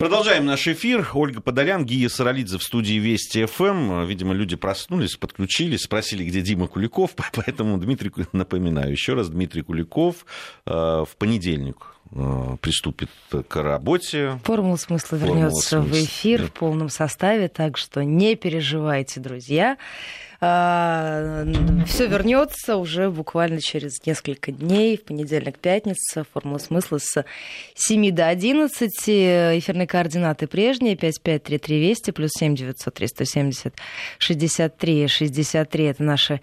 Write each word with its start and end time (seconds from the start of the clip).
Продолжаем 0.00 0.46
наш 0.46 0.66
эфир. 0.66 1.06
Ольга 1.12 1.42
Подолян, 1.42 1.84
Гия 1.84 2.08
Саралидзе 2.08 2.56
в 2.56 2.62
студии 2.62 2.94
Вести 2.94 3.44
ФМ. 3.44 4.06
Видимо, 4.06 4.32
люди 4.32 4.56
проснулись, 4.56 5.16
подключились, 5.16 5.82
спросили, 5.82 6.24
где 6.24 6.40
Дима 6.40 6.68
Куликов. 6.68 7.10
Поэтому 7.34 7.76
Дмитрий, 7.76 8.10
напоминаю 8.32 8.92
еще 8.92 9.12
раз, 9.12 9.28
Дмитрий 9.28 9.60
Куликов 9.60 10.24
э, 10.64 10.70
в 10.72 11.10
понедельник 11.18 11.96
приступит 12.60 13.10
к 13.48 13.62
работе. 13.62 14.40
Формула 14.44 14.76
смысла 14.76 15.18
Формула 15.18 15.36
вернется 15.36 15.80
в 15.80 15.84
смысла. 15.86 16.04
эфир 16.04 16.46
в 16.46 16.52
полном 16.52 16.88
составе, 16.88 17.48
так 17.48 17.76
что 17.76 18.02
не 18.02 18.34
переживайте, 18.34 19.20
друзья. 19.20 19.76
Все 20.40 22.06
вернется 22.06 22.76
уже 22.76 23.10
буквально 23.10 23.60
через 23.60 24.04
несколько 24.06 24.52
дней, 24.52 24.96
в 24.96 25.04
понедельник, 25.04 25.58
пятница. 25.58 26.24
Формула 26.32 26.56
смысла 26.56 26.96
с 26.98 27.24
7 27.74 28.10
до 28.10 28.28
11. 28.28 28.90
Эфирные 29.06 29.86
координаты 29.86 30.46
прежние. 30.46 30.96
5533 30.96 31.78
Вести, 31.78 32.10
плюс 32.10 32.30
7 32.38 32.56
903 32.56 33.06
170 33.08 33.74
63 34.18 35.08
63. 35.08 35.84
Это 35.84 36.02
наши 36.02 36.40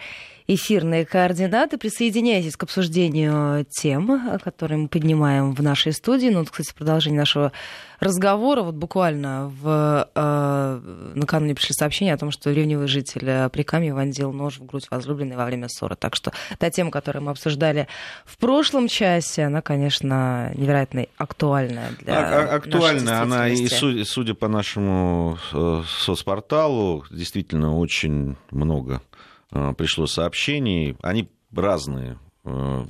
эфирные 0.47 1.05
координаты. 1.05 1.77
Присоединяйтесь 1.77 2.55
к 2.55 2.63
обсуждению 2.63 3.65
тем, 3.65 4.39
которые 4.43 4.77
мы 4.77 4.87
поднимаем 4.87 5.53
в 5.53 5.61
нашей 5.61 5.91
студии. 5.91 6.27
Ну, 6.29 6.39
вот, 6.39 6.49
кстати, 6.49 6.73
продолжение 6.73 7.19
нашего 7.19 7.51
разговора. 7.99 8.61
Вот 8.61 8.75
буквально 8.75 9.51
в, 9.61 10.07
э, 10.15 10.79
накануне 11.15 11.55
пришли 11.55 11.73
сообщения 11.73 12.13
о 12.13 12.17
том, 12.17 12.31
что 12.31 12.51
ревнивый 12.51 12.87
житель 12.87 13.49
Прикамья 13.49 13.93
вонзил 13.93 14.31
нож 14.31 14.59
в 14.59 14.65
грудь 14.65 14.87
возлюбленной 14.89 15.35
во 15.35 15.45
время 15.45 15.67
ссоры. 15.67 15.95
Так 15.95 16.15
что 16.15 16.31
та 16.59 16.69
тема, 16.69 16.91
которую 16.91 17.23
мы 17.23 17.31
обсуждали 17.31 17.87
в 18.25 18.37
прошлом 18.37 18.87
часе, 18.87 19.43
она, 19.45 19.61
конечно, 19.61 20.51
невероятно 20.55 21.07
актуальная 21.17 21.89
для 21.99 22.17
А- 22.17 22.43
а- 22.43 22.55
Актуальна 22.55 23.03
нашей 23.03 23.21
она, 23.21 23.49
и 23.49 23.67
судя, 23.67 24.05
судя 24.05 24.33
по 24.33 24.47
нашему 24.47 25.37
э, 25.53 25.83
соцпорталу, 25.87 27.03
действительно 27.11 27.77
очень 27.77 28.35
много 28.51 29.01
э, 29.11 29.16
пришло 29.49 30.07
сообщений. 30.07 30.95
Они 31.01 31.29
разные. 31.53 32.17
Э, 32.45 32.85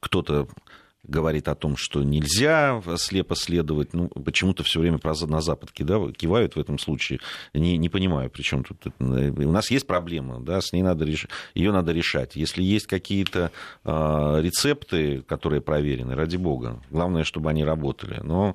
Кто-то 0.00 0.48
говорит 1.04 1.48
о 1.48 1.54
том, 1.54 1.76
что 1.76 2.02
нельзя 2.02 2.82
слепо 2.96 3.34
следовать. 3.34 3.94
Ну, 3.94 4.08
почему-то 4.08 4.62
все 4.62 4.78
время 4.78 4.98
про- 4.98 5.14
на 5.26 5.40
Запад 5.40 5.70
кидав- 5.72 6.12
кивают 6.12 6.54
в 6.54 6.60
этом 6.60 6.78
случае. 6.78 7.20
Не, 7.54 7.78
не 7.78 7.88
понимаю, 7.88 8.28
при 8.28 8.42
чем 8.42 8.62
тут... 8.62 8.86
это. 8.86 8.94
У 9.00 9.50
нас 9.50 9.70
есть 9.70 9.86
проблема, 9.86 10.40
да, 10.40 10.60
с 10.60 10.72
ней 10.72 10.82
надо 10.82 11.06
реш... 11.06 11.26
ее 11.54 11.72
надо 11.72 11.92
решать. 11.92 12.36
Если 12.36 12.62
есть 12.62 12.86
какие-то 12.86 13.50
э, 13.84 13.90
рецепты, 14.42 15.22
которые 15.22 15.62
проверены, 15.62 16.14
ради 16.14 16.36
бога, 16.36 16.82
главное, 16.90 17.24
чтобы 17.24 17.48
они 17.48 17.64
работали. 17.64 18.20
Но 18.22 18.54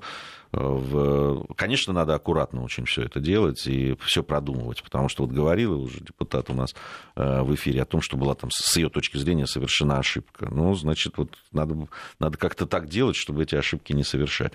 в... 0.56 1.46
Конечно, 1.56 1.92
надо 1.92 2.14
аккуратно 2.14 2.62
очень 2.62 2.84
все 2.84 3.02
это 3.02 3.20
делать 3.20 3.66
и 3.66 3.96
все 4.04 4.22
продумывать, 4.22 4.82
потому 4.82 5.08
что 5.08 5.24
вот 5.24 5.32
говорила 5.32 5.76
уже 5.76 6.00
депутат 6.00 6.50
у 6.50 6.54
нас 6.54 6.74
э, 7.16 7.42
в 7.42 7.54
эфире 7.54 7.82
о 7.82 7.84
том, 7.84 8.00
что 8.00 8.16
была 8.16 8.34
там 8.34 8.50
с 8.52 8.76
ее 8.76 8.88
точки 8.88 9.16
зрения 9.16 9.46
совершена 9.46 9.98
ошибка. 9.98 10.48
Ну, 10.50 10.74
значит, 10.74 11.16
вот 11.16 11.30
надо, 11.52 11.88
надо 12.18 12.38
как-то 12.38 12.66
так 12.66 12.88
делать, 12.88 13.16
чтобы 13.16 13.42
эти 13.42 13.54
ошибки 13.54 13.92
не 13.92 14.04
совершать. 14.04 14.54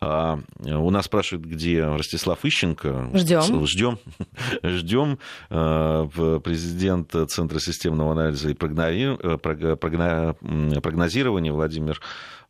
А, 0.00 0.38
у 0.64 0.90
нас 0.90 1.06
спрашивают, 1.06 1.46
где 1.46 1.84
Ростислав 1.84 2.44
Ищенко. 2.44 3.10
Ждем. 3.14 3.66
Ждем. 3.66 3.98
Ждем. 4.62 5.18
Э, 5.50 6.40
президент 6.42 7.14
Центра 7.28 7.58
системного 7.58 8.12
анализа 8.12 8.50
и 8.50 8.54
прогнози- 8.54 9.18
э, 9.22 10.80
прогнозирования 10.80 11.52
Владимир 11.52 12.00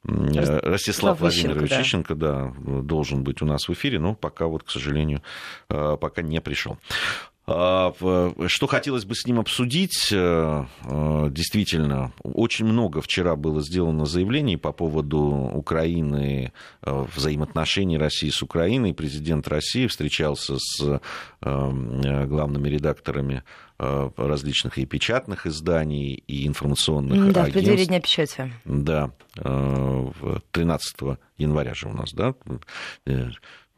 Ростислав 0.04 0.64
Ростислав 0.64 1.20
Владимирович 1.20 1.70
Ищенко, 1.70 1.82
Ищенко, 1.82 2.14
да, 2.14 2.52
должен 2.82 3.22
быть 3.22 3.40
у 3.42 3.46
нас 3.46 3.68
в 3.68 3.72
эфире, 3.72 4.00
но 4.00 4.14
пока 4.14 4.46
вот, 4.46 4.64
к 4.64 4.70
сожалению, 4.70 5.22
э, 5.68 5.96
пока 6.00 6.22
не 6.22 6.40
пришел. 6.40 6.78
А, 7.44 7.92
Что 8.46 8.66
хотелось 8.68 9.04
бы 9.04 9.14
с 9.16 9.26
ним 9.26 9.40
обсудить, 9.40 10.12
э, 10.12 10.64
э, 10.84 11.28
действительно, 11.30 12.12
очень 12.22 12.66
много 12.66 13.00
вчера 13.00 13.34
было 13.34 13.62
сделано 13.62 14.06
заявлений 14.06 14.56
по 14.56 14.72
поводу 14.72 15.50
Украины, 15.52 16.52
э, 16.82 17.06
взаимоотношений 17.16 17.98
России 17.98 18.30
с 18.30 18.42
Украиной. 18.42 18.94
Президент 18.94 19.48
России 19.48 19.86
встречался 19.86 20.56
с 20.58 21.00
главными 21.40 22.68
редакторами 22.68 23.42
различных 23.78 24.78
и 24.78 24.86
печатных 24.86 25.46
изданий, 25.46 26.22
и 26.26 26.46
информационных 26.46 27.32
Да, 27.32 27.44
в 27.44 27.50
преддверии 27.50 27.82
агентств. 27.82 27.88
Дня 27.88 28.00
печати. 28.00 28.52
Да, 28.64 29.10
э, 29.38 29.48
в 30.20 30.40
13 30.52 31.18
января 31.36 31.74
же 31.74 31.88
у 31.88 31.92
нас, 31.92 32.12
да? 32.12 32.34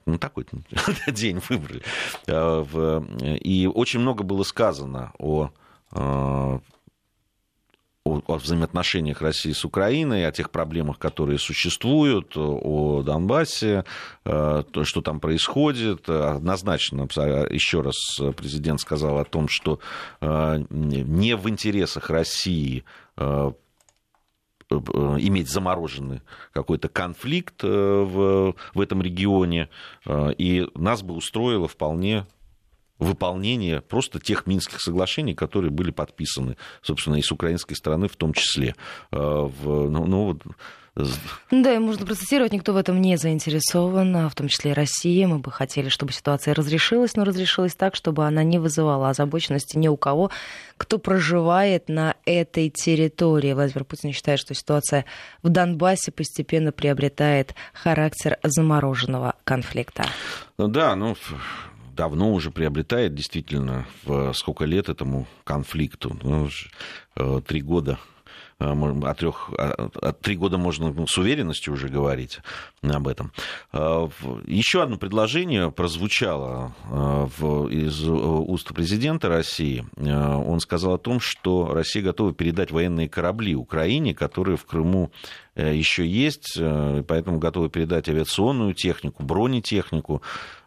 Э, 0.07 0.11
Ну, 0.11 0.19
такой 0.19 0.47
день 1.13 1.41
выбрали. 1.49 1.83
Э, 2.27 2.61
в- 2.63 3.05
И 3.41 3.67
очень 3.67 4.01
много 4.01 4.23
было 4.25 4.43
сказано 4.45 5.13
о 5.19 5.51
э, 5.93 6.59
о, 8.07 8.21
о 8.27 8.37
взаимоотношениях 8.37 9.23
России 9.23 9.53
с 9.53 9.65
Украиной, 9.65 10.27
о 10.29 10.33
тех 10.33 10.51
проблемах, 10.51 10.99
которые 10.99 11.39
существуют, 11.39 12.37
о 12.37 13.03
Донбассе, 13.03 13.85
э, 14.27 14.63
то, 14.71 14.85
что 14.85 15.01
там 15.01 15.21
происходит. 15.21 16.07
Однозначно, 16.11 17.05
еще 17.05 17.81
раз 17.81 17.97
президент 18.37 18.81
сказал 18.81 19.19
о 19.19 19.25
том, 19.25 19.49
что 19.49 19.81
э, 20.21 20.65
не 20.69 21.35
в 21.35 21.49
интересах 21.49 22.11
России 22.11 22.85
э, 23.17 23.23
э, 23.25 23.53
иметь 24.79 25.49
замороженный 25.49 26.23
какой-то 26.53 26.89
конфликт 26.89 27.63
э, 27.63 27.69
в, 27.69 28.55
в 28.75 28.81
этом 28.81 29.03
регионе, 29.03 29.69
э, 30.07 30.33
и 30.39 30.67
нас 30.75 31.03
бы 31.03 31.15
устроило 31.15 31.69
вполне 31.69 32.27
выполнение 32.99 33.81
просто 33.81 34.21
тех 34.21 34.47
Минских 34.47 34.81
соглашений, 34.81 35.35
которые 35.35 35.71
были 35.71 35.91
подписаны, 35.91 36.57
собственно, 36.83 37.17
и 37.17 37.23
с 37.23 37.33
украинской 37.33 37.75
стороны 37.75 38.09
в 38.09 38.17
том 38.17 38.33
числе. 38.33 38.75
Э, 39.11 39.17
в- 39.19 39.91
ну, 39.91 40.07
ну, 40.07 40.39
Да, 41.51 41.75
и 41.75 41.79
можно 41.79 42.07
процитировать, 42.07 42.53
никто 42.53 42.73
в 42.73 42.77
этом 42.77 43.01
не 43.01 43.17
заинтересован, 43.17 44.17
а 44.17 44.29
в 44.29 44.35
том 44.37 44.47
числе 44.47 44.71
и 44.71 44.75
Россия. 44.75 45.27
Мы 45.27 45.41
бы 45.41 45.51
хотели, 45.51 45.89
чтобы 45.89 46.13
ситуация 46.13 46.55
разрешилась, 46.55 47.17
но 47.17 47.25
разрешилась 47.25 47.75
так, 47.75 47.97
чтобы 47.97 48.25
она 48.27 48.45
не 48.45 48.61
вызывала 48.61 49.09
озабоченности 49.11 49.77
ни 49.77 49.89
у 49.89 49.97
кого, 49.97 50.31
кто 50.77 50.99
проживает 50.99 51.89
на 51.89 52.14
этой 52.27 52.71
территории. 52.71 53.53
Владимир 53.53 53.85
Путин 53.85 54.13
считает, 54.13 54.41
что 54.41 54.55
ситуация 54.55 55.05
в 55.43 55.49
Донбассе 55.49 56.13
постепенно 56.13 56.73
приобретает 56.73 57.55
характер 57.73 58.39
замороженного 58.43 59.35
конфликта. 59.45 60.07
Да, 60.59 60.95
ну, 60.97 61.17
давно 61.95 62.33
уже 62.33 62.51
приобретает 62.51 63.15
действительно 63.15 63.87
в 64.05 64.33
сколько 64.33 64.65
лет 64.65 64.89
этому 64.89 65.27
конфликту. 65.45 66.19
Ну, 66.23 66.49
э, 67.17 67.41
три 67.47 67.61
года 67.61 67.99
э, 68.61 69.01
от 69.05 69.19
трех, 69.19 69.51
от 69.57 70.21
три 70.21 70.37
года 70.37 70.59
можно 70.59 70.93
с 71.07 71.19
уверенностью 71.19 71.73
уже 71.75 71.89
говорить 71.89 72.41
об 72.83 73.09
этом. 73.09 73.33
Э, 73.73 74.09
Еще 74.47 74.83
одно 74.83 74.97
предложение 74.97 75.71
прозвучало 75.71 76.75
э, 76.91 77.27
в- 77.39 77.69
из 77.69 78.03
э, 78.07 78.11
уст 78.11 78.73
президента 78.75 79.29
России. 79.29 79.85
Э, 79.97 80.35
Он 80.35 80.61
сказал 80.61 80.95
о 80.95 80.99
том, 80.99 81.21
что 81.21 81.73
Россия 81.73 82.03
готова 82.03 82.33
передать 82.33 82.71
военные 82.71 83.09
корабли 83.09 83.55
Украине, 83.55 84.15
которые 84.15 84.57
в 84.57 84.65
Крыму 84.65 85.11
э, 85.13 85.44
еще 85.57 86.07
есть, 86.07 86.57
э, 86.59 87.05
поэтому 87.07 87.39
готовы 87.39 87.71
передать 87.71 88.09
авиационную 88.09 88.75
технику, 88.75 89.23
бронетехнику. 89.23 90.21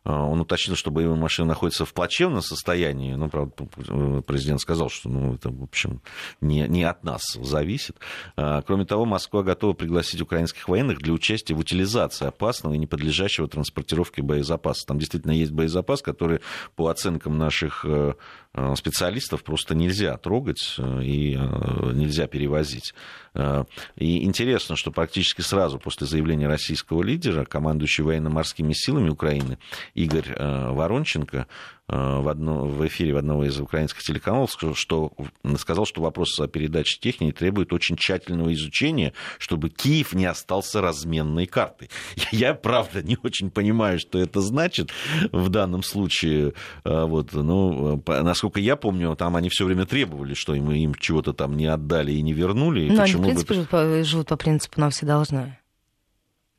Э, 0.05 0.11
Он 0.11 0.39
уточнил, 0.39 0.77
что 0.77 0.91
боевые 0.91 1.19
машины 1.19 1.49
находятся 1.49 1.83
в 1.83 1.93
плачевном 1.93 2.41
состоянии. 2.41 3.13
Ну, 3.13 3.29
правда, 3.29 3.51
президент 4.25 4.61
сказал, 4.61 4.89
что 4.89 5.09
ну, 5.09 5.33
это, 5.33 5.49
в 5.49 5.63
общем, 5.63 6.01
не, 6.39 6.67
не 6.67 6.83
от 6.83 7.03
нас 7.03 7.21
зависит. 7.33 7.97
Э, 8.37 8.61
Кроме 8.65 8.85
того, 8.85 9.05
Москва 9.05 9.43
готова 9.43 9.73
пригласить 9.73 10.21
украинских 10.21 10.69
военных 10.69 10.99
для 10.99 11.11
участия 11.11 11.53
в 11.53 11.59
утилизации 11.59 12.27
опасного 12.27 12.73
и 12.73 12.77
не 12.77 12.87
подлежащего 12.87 13.47
транспортировке 13.49 14.21
боезапаса. 14.21 14.87
Там 14.87 14.99
действительно 14.99 15.31
есть 15.31 15.51
боезапас, 15.51 16.01
который, 16.01 16.39
по 16.75 16.87
оценкам 16.87 17.37
наших 17.37 17.83
э, 17.83 18.13
э, 18.46 18.46
специалистов, 18.75 19.43
просто 19.43 19.75
нельзя 19.75 20.17
трогать 20.17 20.75
э, 20.77 21.03
и 21.03 21.35
э, 21.35 21.91
нельзя 21.93 22.27
перевозить. 22.27 22.93
Э, 23.33 23.65
И 23.95 24.23
интересно, 24.23 24.75
что 24.75 24.91
практически 24.91 25.41
сразу 25.41 25.79
после 25.79 26.07
заявления 26.07 26.47
российского 26.47 27.03
лидера, 27.03 27.45
командующий 27.45 28.03
военно-морскими 28.03 28.73
силами 28.73 29.09
Украины 29.09 29.57
Игорь 29.93 30.29
э, 30.29 30.71
Воронченко 30.71 31.37
э, 31.37 31.45
в, 31.87 32.27
одно, 32.27 32.65
в 32.65 32.85
эфире 32.87 33.13
в 33.13 33.17
одного 33.17 33.45
из 33.45 33.59
украинских 33.59 34.03
телеканалов 34.03 34.51
сказал, 34.51 34.75
что, 34.75 35.13
сказал, 35.57 35.85
что 35.85 36.01
вопрос 36.01 36.37
о 36.39 36.47
передаче 36.47 36.99
техники 36.99 37.31
требует 37.33 37.71
очень 37.71 37.95
тщательного 37.95 38.53
изучения, 38.53 39.13
чтобы 39.39 39.69
Киев 39.69 40.13
не 40.13 40.25
остался 40.25 40.81
разменной 40.81 41.45
картой. 41.45 41.89
Я, 42.31 42.53
правда, 42.53 43.01
не 43.01 43.17
очень 43.23 43.49
понимаю, 43.51 43.99
что 43.99 44.19
это 44.19 44.41
значит 44.41 44.91
в 45.31 45.49
данном 45.49 45.81
случае. 45.83 46.53
Э, 46.83 47.05
Вот, 47.05 47.31
ну, 47.33 48.03
насколько 48.05 48.59
я 48.59 48.75
помню, 48.75 49.15
там 49.15 49.35
они 49.35 49.49
все 49.49 49.65
время 49.65 49.85
требовали, 49.85 50.33
что 50.33 50.55
им, 50.55 50.69
им 50.71 50.93
чего-то 50.95 51.31
там 51.33 51.55
не 51.55 51.67
отдали 51.67 52.11
и 52.11 52.21
не 52.21 52.33
вернули. 52.33 52.81
и 52.81 52.89
Ну, 52.89 52.89
они, 52.89 52.97
в 52.97 53.01
почему 53.03 53.21
бы 53.21 53.27
принципе, 53.29 53.53
живут 53.53 53.69
по, 53.69 54.03
живут 54.03 54.27
по 54.27 54.37
принципу 54.37 54.81
«нам 54.81 54.89
все 54.89 55.05
должны». 55.05 55.57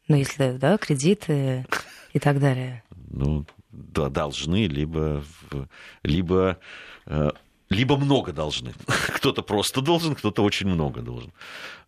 Ну, 0.08 0.16
если, 0.16 0.52
да, 0.52 0.78
кредиты 0.78 1.66
и 2.14 2.18
так 2.18 2.40
далее. 2.40 2.82
Ну, 3.10 3.44
должны, 3.70 4.66
либо, 4.66 5.22
либо 6.02 6.58
либо 7.70 7.96
много 7.96 8.32
должны. 8.32 8.72
Кто-то 8.86 9.42
просто 9.42 9.80
должен, 9.82 10.14
кто-то 10.14 10.42
очень 10.42 10.68
много 10.68 11.02
должен. 11.02 11.32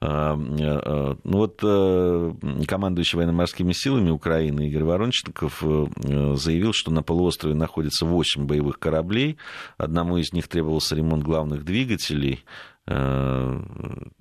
А, 0.00 0.35
а, 0.35 1.17
ну 1.25 1.38
вот 1.38 1.61
э, 1.62 2.32
командующий 2.67 3.17
военно-морскими 3.17 3.73
силами 3.73 4.11
Украины 4.11 4.69
Игорь 4.69 4.85
Воронченков 4.85 5.62
э, 5.62 6.35
заявил, 6.37 6.73
что 6.73 6.91
на 6.91 7.03
полуострове 7.03 7.55
находится 7.55 8.05
8 8.05 8.47
боевых 8.47 8.79
кораблей. 8.79 9.38
Одному 9.79 10.19
из 10.19 10.32
них 10.32 10.49
требовался 10.49 10.97
ремонт 10.97 11.23
главных 11.23 11.65
двигателей. 11.65 12.44
Э, 12.87 13.62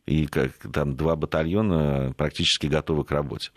и 0.05 0.27
как, 0.27 0.51
там 0.71 0.95
два 0.95 1.15
батальона 1.15 2.13
практически 2.15 2.67
готовы 2.67 3.03
к 3.03 3.11
работе. 3.11 3.51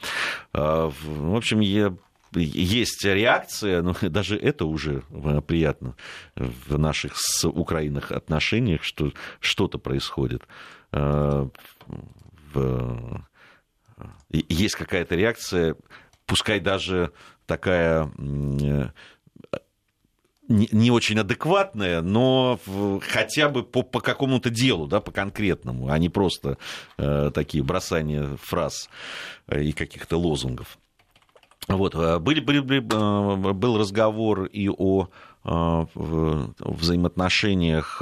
А, 0.53 0.91
в 0.91 1.37
общем, 1.37 1.61
я 1.61 1.95
есть 2.35 3.05
реакция, 3.05 3.83
но 3.83 3.95
даже 4.03 4.37
это 4.37 4.65
уже 4.65 5.03
э, 5.11 5.41
приятно 5.47 5.97
в 6.35 6.79
наших 6.79 7.13
с 7.17 7.47
Украиной 7.47 8.03
отношениях, 8.09 8.83
что 8.83 9.13
что-то 9.41 9.79
происходит. 9.79 10.43
Э, 10.93 11.49
есть 14.31 14.75
какая-то 14.75 15.15
реакция, 15.15 15.77
пускай 16.27 16.61
даже 16.61 17.13
такая 17.47 18.11
э, 18.19 18.89
не 20.49 20.91
очень 20.91 21.19
адекватная, 21.19 22.03
но 22.03 22.59
хотя 23.09 23.49
бы 23.49 23.63
по, 23.63 23.83
по 23.83 24.01
какому-то 24.01 24.51
делу, 24.51 24.87
да, 24.87 25.01
по 25.01 25.11
конкретному, 25.11 25.89
а 25.89 25.99
не 25.99 26.09
просто 26.09 26.59
э, 26.99 27.31
такие 27.33 27.63
бросания 27.65 28.37
фраз 28.37 28.91
и 29.51 29.73
каких-то 29.73 30.17
лозунгов. 30.19 30.79
Вот, 31.69 31.95
э, 31.95 32.19
были, 32.19 32.41
были, 32.41 32.59
были, 32.61 32.81
э, 32.81 33.53
был 33.53 33.79
разговор 33.79 34.47
и 34.47 34.69
о 34.69 35.07
э, 35.45 35.87
взаимоотношениях 35.95 38.01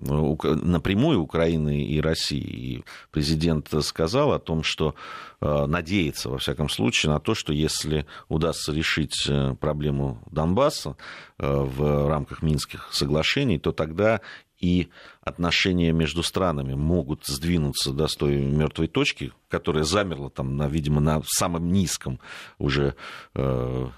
напрямую 0.00 1.20
Украины 1.20 1.84
и 1.84 2.00
России. 2.00 2.40
И 2.40 2.82
президент 3.12 3.68
сказал 3.82 4.32
о 4.32 4.40
том, 4.40 4.64
что 4.64 4.96
надеется, 5.40 6.28
во 6.28 6.38
всяком 6.38 6.68
случае, 6.68 7.12
на 7.12 7.20
то, 7.20 7.36
что 7.36 7.52
если 7.52 8.04
удастся 8.28 8.72
решить 8.72 9.30
проблему 9.60 10.20
Донбасса 10.32 10.96
в 11.38 12.08
рамках 12.08 12.42
Минских 12.42 12.88
соглашений, 12.90 13.60
то 13.60 13.70
тогда 13.70 14.20
и 14.58 14.88
отношения 15.22 15.92
между 15.92 16.22
странами 16.22 16.74
могут 16.74 17.24
сдвинуться 17.26 17.92
до 17.92 18.06
той 18.06 18.36
мертвой 18.36 18.88
точки, 18.88 19.32
которая 19.48 19.84
замерла 19.84 20.30
там, 20.30 20.56
на, 20.56 20.68
видимо, 20.68 21.00
на 21.00 21.22
самом 21.24 21.72
низком 21.72 22.18
уже 22.58 22.94
э, 23.34 23.88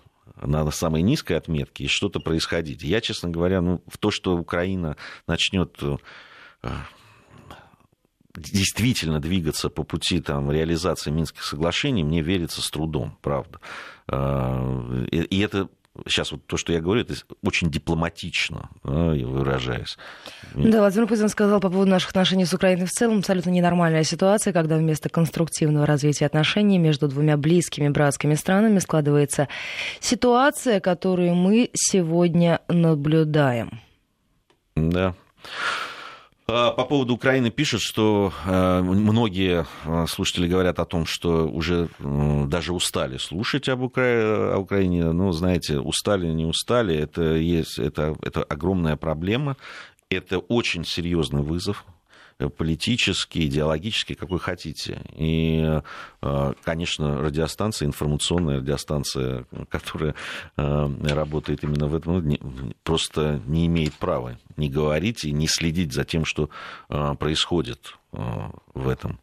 на 0.43 0.71
самой 0.71 1.03
низкой 1.03 1.35
отметке 1.35 1.85
и 1.85 1.89
что-то 1.89 2.21
происходить. 2.21 2.83
Я, 2.83 3.01
честно 3.01 3.31
говоря, 3.31 3.61
ну, 3.61 3.83
в 3.87 3.99
то, 3.99 4.11
что 4.11 4.37
Украина 4.37 4.97
начнет 5.27 5.77
э, 5.83 5.97
действительно 8.35 9.21
двигаться 9.21 9.71
по 9.71 9.83
пути 9.83 10.21
там, 10.21 10.51
реализации 10.51 11.11
Минских 11.11 11.45
соглашений, 11.45 12.05
мне 12.05 12.23
верится 12.23 12.63
с 12.63 12.71
трудом, 12.71 13.19
правда. 13.23 13.61
Э, 14.09 15.06
и 15.11 15.41
это 15.41 15.69
сейчас 16.06 16.32
вот 16.32 16.47
то, 16.47 16.56
что 16.56 16.73
я 16.73 16.81
говорю, 16.81 17.02
это 17.02 17.14
очень 17.43 17.70
дипломатично, 17.70 18.70
да, 18.85 19.12
выражаясь. 19.12 19.97
Да, 20.55 20.81
Владимир 20.81 21.06
Путин 21.06 21.29
сказал 21.29 21.61
по 21.61 21.70
поводу 21.70 21.91
наших 21.91 22.11
отношений 22.11 22.44
с 22.44 22.55
Украиной 22.55 22.87
в 22.87 22.91
целом, 22.91 23.19
абсолютно 23.19 23.50
ненормальная 23.50 24.05
ситуация, 24.05 24.52
когда 24.52 24.76
вместо 24.76 25.08
конструктивного 25.08 25.87
развития 25.87 26.26
отношений 26.26 26.79
между 26.79 27.08
двумя 27.08 27.37
близкими 27.37 27.88
братскими 27.88 28.35
странами 28.35 28.79
складывается 28.79 29.49
ситуация, 30.00 30.81
которую 30.81 31.35
мы 31.35 31.70
сегодня 31.75 32.61
наблюдаем. 32.69 33.81
Да. 34.76 35.14
А, 36.52 36.73
по 36.73 36.85
поводу 36.85 37.14
Украины 37.14 37.50
пишут, 37.50 37.81
что 37.81 38.32
а, 38.44 38.82
многие 38.82 39.67
а, 39.85 40.06
слушатели 40.06 40.49
говорят 40.49 40.81
о 40.81 40.85
том, 40.85 41.06
что 41.06 41.47
уже 41.47 41.88
даже 42.00 42.73
устали 42.73 43.19
слушать 43.19 43.69
об 43.69 43.82
Укра... 43.82 44.55
о 44.55 44.58
Украине. 44.58 45.12
Ну, 45.12 45.31
знаете, 45.32 45.79
устали, 45.79 46.26
не 46.26 46.44
устали, 46.44 46.97
это, 46.97 47.37
есть, 47.37 47.79
это, 47.79 48.17
это 48.23 48.43
огромная 48.43 48.97
проблема. 48.97 49.56
Это 50.08 50.38
очень 50.38 50.85
серьезный 50.85 51.43
вызов 51.43 51.85
политический, 52.49 53.47
идеологический, 53.47 54.15
какой 54.15 54.39
хотите. 54.39 55.03
И, 55.17 55.81
э, 56.23 56.53
конечно, 56.63 57.21
радиостанция, 57.21 57.87
информационная 57.87 58.59
радиостанция, 58.59 59.45
которая 59.69 60.15
э, 60.57 60.89
работает 61.03 61.65
именно 61.65 61.87
в 61.87 61.95
этом, 61.95 62.75
просто 62.83 63.41
не 63.47 63.67
имеет 63.67 63.95
права 63.95 64.39
не 64.57 64.69
говорить 64.69 65.25
и 65.25 65.33
не 65.33 65.47
следить 65.47 65.93
за 65.93 66.05
тем, 66.05 66.25
что 66.25 66.51
э, 66.89 67.15
происходит 67.19 67.97
в 68.13 68.89
этом, 68.89 69.21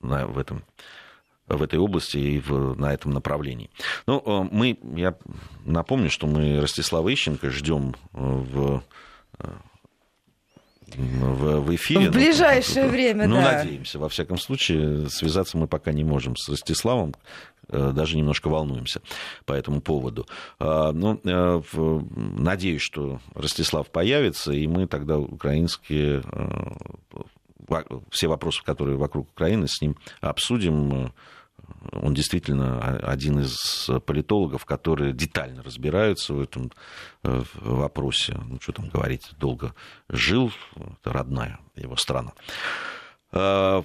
в 0.00 0.38
этом 0.38 0.64
в 1.46 1.62
этой 1.62 1.78
области 1.78 2.16
и 2.16 2.40
в, 2.40 2.74
на 2.78 2.92
этом 2.92 3.12
направлении. 3.12 3.70
Ну, 4.06 4.48
мы, 4.50 4.78
я 4.96 5.14
напомню, 5.64 6.10
что 6.10 6.26
мы 6.26 6.60
Ростислава 6.60 7.12
Ищенко 7.12 7.50
ждем 7.50 7.94
в 8.12 8.82
в, 10.96 11.60
в 11.60 11.74
эфире. 11.74 12.10
В 12.10 12.12
ближайшее 12.12 12.84
ну, 12.84 12.90
время, 12.90 13.26
ну, 13.26 13.36
да. 13.36 13.40
Ну, 13.40 13.58
надеемся. 13.58 13.98
Во 13.98 14.08
всяком 14.08 14.38
случае, 14.38 15.08
связаться 15.08 15.56
мы 15.56 15.66
пока 15.66 15.92
не 15.92 16.04
можем 16.04 16.36
с 16.36 16.48
Ростиславом, 16.48 17.14
э, 17.68 17.92
даже 17.94 18.16
немножко 18.16 18.48
волнуемся 18.48 19.00
по 19.44 19.52
этому 19.52 19.80
поводу. 19.80 20.26
А, 20.58 20.92
ну, 20.92 21.20
э, 21.24 21.62
надеюсь, 22.38 22.82
что 22.82 23.20
Ростислав 23.34 23.90
появится, 23.90 24.52
и 24.52 24.66
мы 24.66 24.86
тогда 24.86 25.18
украинские 25.18 26.22
э, 26.32 27.82
все 28.10 28.28
вопросы, 28.28 28.62
которые 28.64 28.96
вокруг 28.96 29.28
Украины, 29.30 29.68
с 29.68 29.80
ним 29.82 29.96
обсудим 30.20 31.12
он 31.92 32.14
действительно 32.14 32.98
один 32.98 33.40
из 33.40 33.90
политологов, 34.06 34.64
которые 34.64 35.12
детально 35.12 35.62
разбираются 35.62 36.34
в 36.34 36.40
этом 36.40 36.72
э, 37.22 37.42
вопросе. 37.60 38.38
Ну, 38.46 38.58
что 38.60 38.72
там 38.72 38.88
говорить, 38.88 39.30
долго 39.38 39.74
жил, 40.08 40.52
это 40.76 41.12
родная 41.12 41.58
его 41.76 41.96
страна. 41.96 42.32
А, 43.32 43.84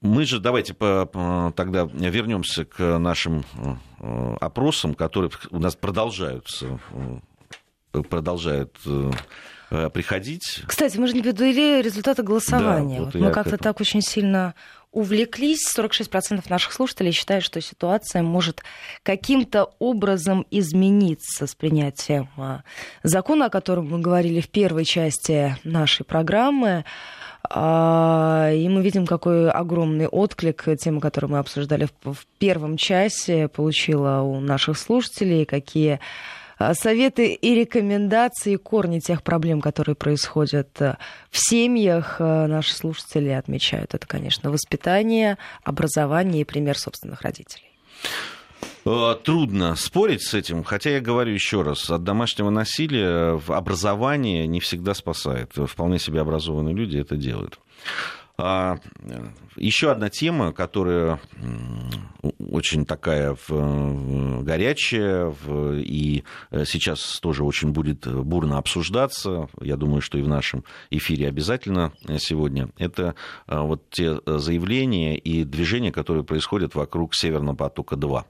мы 0.00 0.24
же 0.24 0.38
давайте 0.38 0.74
тогда 0.74 1.84
вернемся 1.92 2.64
к 2.64 2.98
нашим 2.98 3.44
э, 4.00 4.36
опросам, 4.40 4.94
которые 4.94 5.30
у 5.50 5.58
нас 5.58 5.74
продолжаются, 5.74 6.78
э, 7.92 8.02
продолжают 8.02 8.76
приходить. 9.68 10.62
Кстати, 10.66 10.96
мы 10.96 11.06
же 11.06 11.14
не 11.14 11.22
подвели 11.22 11.82
результаты 11.82 12.22
голосования. 12.22 12.98
Да, 12.98 13.04
вот 13.04 13.14
вот 13.14 13.22
мы 13.22 13.30
как-то 13.30 13.56
так 13.56 13.80
очень 13.80 14.02
сильно 14.02 14.54
увлеклись. 14.92 15.60
46% 15.76 16.44
наших 16.48 16.72
слушателей 16.72 17.12
считают, 17.12 17.44
что 17.44 17.60
ситуация 17.60 18.22
может 18.22 18.62
каким-то 19.02 19.70
образом 19.78 20.46
измениться 20.50 21.46
с 21.46 21.54
принятием 21.54 22.28
а, 22.36 22.62
закона, 23.02 23.46
о 23.46 23.50
котором 23.50 23.90
мы 23.90 24.00
говорили 24.00 24.40
в 24.40 24.48
первой 24.48 24.84
части 24.84 25.56
нашей 25.64 26.04
программы. 26.04 26.84
А, 27.50 28.50
и 28.52 28.68
мы 28.68 28.82
видим, 28.82 29.06
какой 29.06 29.50
огромный 29.50 30.06
отклик 30.06 30.64
тема, 30.78 31.00
которую 31.00 31.32
мы 31.32 31.38
обсуждали 31.38 31.88
в 32.02 32.26
первом 32.38 32.76
часе, 32.76 33.48
получила 33.48 34.22
у 34.22 34.40
наших 34.40 34.78
слушателей, 34.78 35.44
какие 35.44 36.00
советы 36.74 37.32
и 37.34 37.54
рекомендации, 37.54 38.56
корни 38.56 38.98
тех 39.00 39.22
проблем, 39.22 39.60
которые 39.60 39.94
происходят 39.94 40.68
э, 40.80 40.96
в 41.30 41.38
семьях, 41.38 42.16
э, 42.18 42.46
наши 42.46 42.74
слушатели 42.74 43.28
отмечают. 43.28 43.94
Это, 43.94 44.06
конечно, 44.06 44.50
воспитание, 44.50 45.38
образование 45.62 46.42
и 46.42 46.44
пример 46.44 46.76
собственных 46.76 47.22
родителей. 47.22 47.70
Э, 48.84 49.14
трудно 49.22 49.76
спорить 49.76 50.22
с 50.22 50.34
этим, 50.34 50.64
хотя 50.64 50.90
я 50.90 51.00
говорю 51.00 51.32
еще 51.32 51.62
раз, 51.62 51.90
от 51.90 52.02
домашнего 52.02 52.50
насилия 52.50 53.40
образование 53.48 54.46
не 54.46 54.60
всегда 54.60 54.94
спасает. 54.94 55.52
Вполне 55.54 55.98
себе 55.98 56.20
образованные 56.20 56.74
люди 56.74 56.98
это 56.98 57.16
делают. 57.16 57.60
А, 58.40 58.76
еще 59.56 59.90
одна 59.90 60.10
тема, 60.10 60.52
которая 60.52 61.18
очень 62.38 62.86
такая 62.86 63.36
горячая 63.48 65.34
и 65.74 66.22
сейчас 66.64 67.18
тоже 67.18 67.42
очень 67.42 67.70
будет 67.70 68.06
бурно 68.06 68.58
обсуждаться, 68.58 69.48
я 69.60 69.76
думаю, 69.76 70.00
что 70.02 70.18
и 70.18 70.22
в 70.22 70.28
нашем 70.28 70.62
эфире 70.90 71.26
обязательно 71.26 71.92
сегодня, 72.18 72.68
это 72.78 73.16
а, 73.48 73.62
вот 73.62 73.90
те 73.90 74.20
заявления 74.24 75.18
и 75.18 75.42
движения, 75.42 75.90
которые 75.90 76.22
происходят 76.22 76.76
вокруг 76.76 77.16
Северного 77.16 77.56
потока-2. 77.56 78.24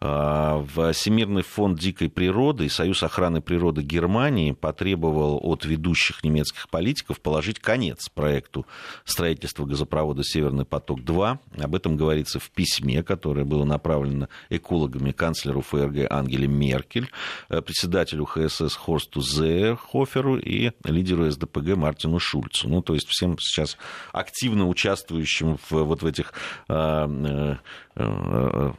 А, 0.00 0.64
Всемирный 0.92 1.42
фонд 1.42 1.80
дикой 1.80 2.10
природы 2.10 2.66
и 2.66 2.68
Союз 2.68 3.02
охраны 3.02 3.40
природы 3.40 3.82
Германии 3.82 4.52
потребовал 4.52 5.40
от 5.42 5.64
ведущих 5.64 6.22
немецких 6.22 6.68
политиков 6.68 7.20
положить 7.20 7.58
конец 7.58 8.08
проекту 8.08 8.66
строительства 9.04 9.31
строительства 9.32 9.64
газопровода 9.64 10.22
«Северный 10.22 10.64
поток-2». 10.64 11.38
Об 11.62 11.74
этом 11.74 11.96
говорится 11.96 12.38
в 12.38 12.50
письме, 12.50 13.02
которое 13.02 13.44
было 13.44 13.64
направлено 13.64 14.28
экологами 14.50 15.12
канцлеру 15.12 15.62
ФРГ 15.62 16.10
Ангеле 16.10 16.46
Меркель, 16.46 17.08
председателю 17.48 18.26
ХСС 18.26 18.76
Хорсту 18.76 19.22
Зеерхоферу 19.22 20.38
и 20.38 20.72
лидеру 20.84 21.30
СДПГ 21.30 21.76
Мартину 21.76 22.18
Шульцу. 22.18 22.68
Ну, 22.68 22.82
то 22.82 22.94
есть 22.94 23.08
всем 23.08 23.38
сейчас 23.38 23.76
активно 24.12 24.68
участвующим 24.68 25.56
в, 25.56 25.72
вот 25.72 26.02
в 26.02 26.06
этих 26.06 26.32
коалиционных 26.68 27.58
э, 27.96 28.72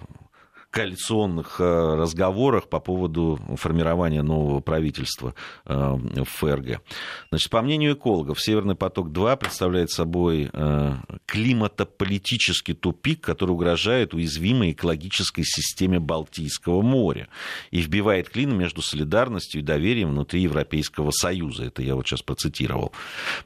разговорах 1.59 2.67
по 2.67 2.79
поводу 2.79 3.39
формирования 3.57 4.23
нового 4.23 4.59
правительства 4.59 5.35
э, 5.65 5.75
в 5.75 6.25
ФРГ. 6.25 6.81
Значит, 7.29 7.51
по 7.51 7.61
мнению 7.61 7.93
экологов, 7.93 8.41
«Северный 8.41 8.73
поток-2» 8.73 9.37
представляет 9.37 9.91
собой 9.91 10.49
э, 10.51 10.93
климатополитический 11.27 12.73
тупик, 12.73 13.21
который 13.21 13.51
угрожает 13.51 14.15
уязвимой 14.15 14.71
экологической 14.71 15.43
системе 15.43 15.99
Балтийского 15.99 16.81
моря 16.81 17.27
и 17.69 17.79
вбивает 17.79 18.29
клин 18.29 18.57
между 18.57 18.81
солидарностью 18.81 19.61
и 19.61 19.63
доверием 19.63 20.09
внутри 20.09 20.41
Европейского 20.41 21.11
Союза. 21.11 21.65
Это 21.65 21.83
я 21.83 21.93
вот 21.95 22.07
сейчас 22.07 22.23
процитировал. 22.23 22.93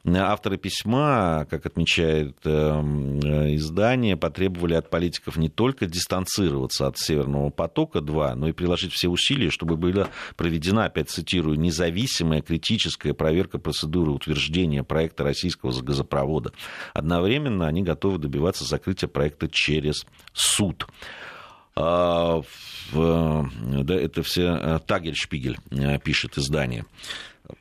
Авторы 0.06 0.56
письма, 0.56 1.46
как 1.50 1.66
отмечает 1.66 2.38
издание, 2.46 4.16
потребовали 4.16 4.74
от 4.74 4.88
политиков 4.88 5.36
не 5.36 5.50
только 5.50 5.84
дистанцироваться 5.84 6.86
от 6.86 6.96
Северного 6.96 7.17
Северного 7.18 7.50
потока-2, 7.50 8.34
но 8.34 8.48
и 8.48 8.52
приложить 8.52 8.92
все 8.92 9.08
усилия, 9.08 9.50
чтобы 9.50 9.76
была 9.76 10.08
проведена, 10.36 10.84
опять 10.84 11.10
цитирую, 11.10 11.58
независимая 11.58 12.42
критическая 12.42 13.12
проверка 13.12 13.58
процедуры 13.58 14.12
утверждения 14.12 14.84
проекта 14.84 15.24
российского 15.24 15.72
газопровода. 15.82 16.52
Одновременно 16.94 17.66
они 17.66 17.82
готовы 17.82 18.18
добиваться 18.18 18.64
закрытия 18.64 19.08
проекта 19.08 19.48
через 19.48 20.06
суд. 20.32 20.86
А, 21.80 22.42
да, 22.92 23.94
это 23.94 24.22
все 24.22 24.58
э, 24.60 24.80
Тагель-Шпигель 24.86 25.58
э, 25.70 25.98
пишет 25.98 26.38
издание. 26.38 26.84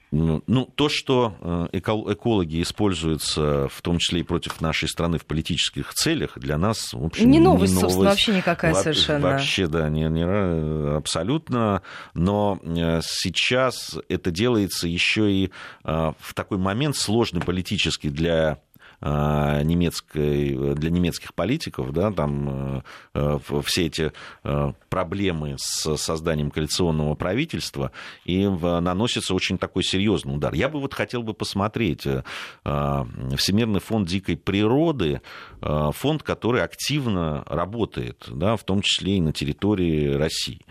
Ну, 0.10 0.42
ну, 0.48 0.66
то, 0.66 0.88
что 0.88 1.36
э, 1.72 1.80
экологи 1.80 2.62
используются, 2.62 3.68
в 3.68 3.82
том 3.82 4.00
числе 4.00 4.22
и 4.22 4.24
против 4.24 4.62
нашей 4.62 4.88
страны 4.88 5.18
в 5.18 5.26
политических 5.26 5.94
целях, 5.94 6.40
для 6.40 6.58
нас, 6.58 6.94
в 6.94 7.06
общем, 7.06 7.30
не 7.30 7.40
новость, 7.40 7.74
не 7.74 7.82
новость 7.82 7.82
собственно, 7.82 8.10
вообще 8.10 8.36
никакая 8.36 8.74
Во- 8.74 8.82
совершенно. 8.82 9.20
Вообще, 9.20 9.68
да, 9.68 9.90
не, 9.90 10.04
не, 10.10 10.96
абсолютно. 10.96 11.82
Но 12.14 12.60
э, 12.64 13.02
сейчас 13.04 13.98
это 14.08 14.32
делается 14.32 14.88
еще 14.88 15.30
и 15.30 15.52
э, 15.84 16.14
в 16.18 16.34
такой 16.34 16.58
момент 16.58 16.96
сложный 16.96 17.42
политический 17.42 18.10
для 18.10 18.60
немецкой, 19.02 20.74
для 20.76 20.90
немецких 20.90 21.34
политиков, 21.36 21.94
да, 21.94 22.12
там 22.12 22.84
э, 23.14 23.40
все 23.64 23.86
эти 23.86 24.12
э, 24.44 24.74
проблемы 24.90 25.56
с 25.60 25.98
созданием 25.98 26.50
коалиционного 26.50 27.14
правительства, 27.14 27.92
и 28.26 28.48
наносится 28.48 29.36
очень 29.36 29.60
такой 29.60 29.84
серьезный 29.84 30.36
удар. 30.36 30.54
Я 30.56 30.68
бы 30.68 30.80
вот 30.80 30.96
хотел 30.96 31.22
бы 31.22 31.34
посмотреть 31.34 32.08
э, 32.08 32.24
Всемирный 32.64 33.80
фонд 33.80 34.08
дикой 34.08 34.36
природы, 34.38 35.22
фонд, 35.62 36.24
который 36.24 36.64
активно 36.64 37.44
работает, 37.48 38.26
да, 38.32 38.56
в 38.56 38.64
том 38.64 38.82
числе 38.82 39.18
и 39.18 39.22
на 39.22 39.32
территории 39.32 40.14
России. 40.14 40.62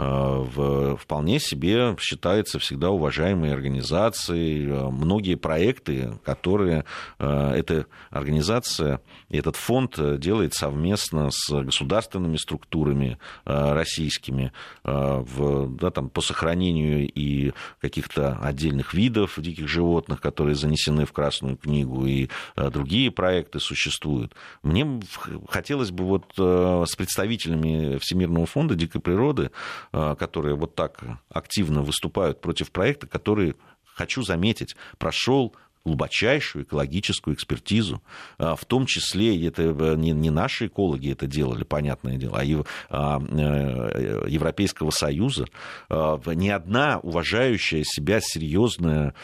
Э, 0.00 0.96
вполне 1.00 1.40
себе 1.40 1.96
считается 1.98 2.60
всегда 2.60 2.90
уважаемой 2.90 3.52
организацией. 3.52 4.68
Э, 4.68 4.90
многие 4.90 5.34
проекты, 5.34 6.12
которые 6.24 6.84
э, 7.18 7.52
эта 7.56 7.86
организация, 8.10 9.00
этот 9.28 9.56
фонд 9.56 9.98
делает 10.20 10.54
совместно 10.54 11.30
с 11.32 11.50
государственными 11.50 12.36
структурами 12.36 13.18
российскими 13.44 14.52
в, 14.84 15.76
да, 15.76 15.90
там, 15.90 16.08
по 16.08 16.20
сохранению 16.20 17.08
и 17.08 17.52
каких-то 17.80 18.38
отдельных 18.40 18.94
видов 18.94 19.34
диких 19.36 19.68
животных, 19.68 20.20
которые 20.20 20.54
занесены 20.54 21.04
в 21.04 21.12
Красную 21.12 21.56
книгу, 21.56 22.06
и 22.06 22.28
другие 22.56 23.10
проекты 23.10 23.60
существуют. 23.60 24.34
Мне 24.62 25.00
хотелось 25.48 25.90
бы 25.90 26.04
вот 26.04 26.32
с 26.36 26.96
представителями 26.96 27.98
Всемирного 27.98 28.46
фонда 28.46 28.74
дикой 28.74 29.00
природы 29.00 29.50
которые 29.90 30.54
вот 30.54 30.74
так 30.74 31.00
активно 31.28 31.82
выступают 31.82 32.40
против 32.40 32.70
проекта, 32.70 33.06
который, 33.06 33.56
хочу 33.84 34.22
заметить, 34.22 34.76
прошел 34.98 35.54
глубочайшую 35.88 36.64
экологическую 36.64 37.34
экспертизу, 37.34 38.02
а, 38.38 38.54
в 38.56 38.64
том 38.66 38.84
числе 38.84 39.46
это 39.46 39.62
э, 39.62 39.94
не, 39.96 40.30
наши 40.30 40.66
экологи 40.66 41.10
это 41.10 41.26
делали, 41.26 41.64
понятное 41.64 42.16
дело, 42.16 42.38
а, 42.38 42.42
а 42.90 43.20
э, 43.20 44.28
Европейского 44.28 44.90
Союза. 44.90 45.46
А, 45.88 46.20
ни 46.34 46.48
одна 46.50 46.98
уважающая 46.98 47.84
себя 47.84 48.20
серьезная 48.20 49.14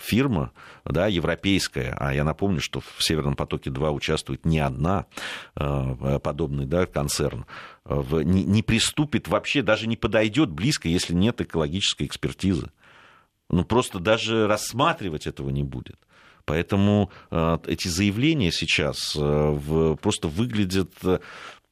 фирма, 0.00 0.52
да, 0.84 1.06
европейская, 1.06 1.96
а 1.98 2.14
я 2.14 2.24
напомню, 2.24 2.60
что 2.60 2.80
в 2.80 2.96
Северном 3.00 3.34
потоке-2 3.34 3.90
участвует 3.90 4.44
не 4.44 4.58
одна 4.58 5.06
подобный 5.54 6.66
да, 6.66 6.86
концерн, 6.86 7.46
не 7.84 8.62
приступит 8.62 9.28
вообще, 9.28 9.62
даже 9.62 9.86
не 9.86 9.96
подойдет 9.96 10.50
близко, 10.50 10.88
если 10.88 11.14
нет 11.14 11.40
экологической 11.40 12.04
экспертизы 12.04 12.70
ну, 13.50 13.64
просто 13.64 13.98
даже 13.98 14.46
рассматривать 14.46 15.26
этого 15.26 15.50
не 15.50 15.62
будет. 15.62 15.96
Поэтому 16.44 17.10
э, 17.30 17.58
эти 17.66 17.88
заявления 17.88 18.50
сейчас 18.52 19.14
э, 19.16 19.96
просто 20.00 20.28
выглядят 20.28 20.90
э, 21.02 21.18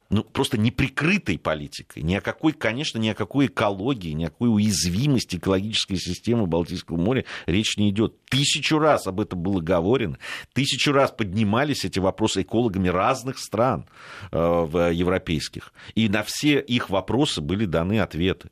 ну, 0.09 0.23
просто 0.23 0.57
неприкрытой 0.57 1.37
политикой. 1.37 2.03
Ни 2.03 2.15
о 2.15 2.21
какой, 2.21 2.53
конечно, 2.53 2.97
ни 2.97 3.09
о 3.09 3.13
какой 3.13 3.47
экологии, 3.47 4.11
ни 4.11 4.25
о 4.25 4.29
какой 4.29 4.53
уязвимости 4.53 5.37
экологической 5.37 5.97
системы 5.97 6.45
Балтийского 6.45 6.97
моря 6.97 7.25
речь 7.45 7.75
не 7.77 7.89
идет. 7.89 8.23
Тысячу 8.25 8.79
раз 8.79 9.07
об 9.07 9.19
этом 9.19 9.41
было 9.41 9.59
говорено. 9.59 10.17
Тысячу 10.53 10.91
раз 10.91 11.11
поднимались 11.11 11.83
эти 11.83 11.99
вопросы 11.99 12.43
экологами 12.43 12.87
разных 12.87 13.39
стран 13.39 13.87
э, 14.31 14.37
в 14.37 14.91
европейских. 14.91 15.73
И 15.95 16.07
на 16.07 16.23
все 16.23 16.59
их 16.59 16.89
вопросы 16.89 17.41
были 17.41 17.65
даны 17.65 17.99
ответы. 17.99 18.49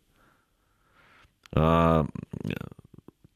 А, 1.51 2.05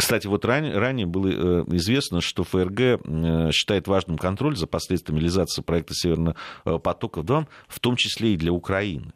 кстати, 0.10 0.26
вот 0.26 0.44
ранее, 0.44 0.76
ранее 0.76 1.06
было 1.06 1.28
э, 1.28 1.64
известно, 1.76 2.20
что 2.20 2.44
ФРГ 2.44 2.80
э, 2.80 3.52
считает 3.52 3.88
важным 3.88 4.18
контроль 4.18 4.58
за 4.58 4.66
последствиями 4.66 5.20
реализации 5.20 5.62
проекта 5.62 5.94
Северного 5.94 6.36
потока-2, 6.64 7.46
в 7.68 7.80
том 7.80 7.96
числе 7.96 8.34
и 8.34 8.36
для 8.36 8.52
Украины. 8.52 9.14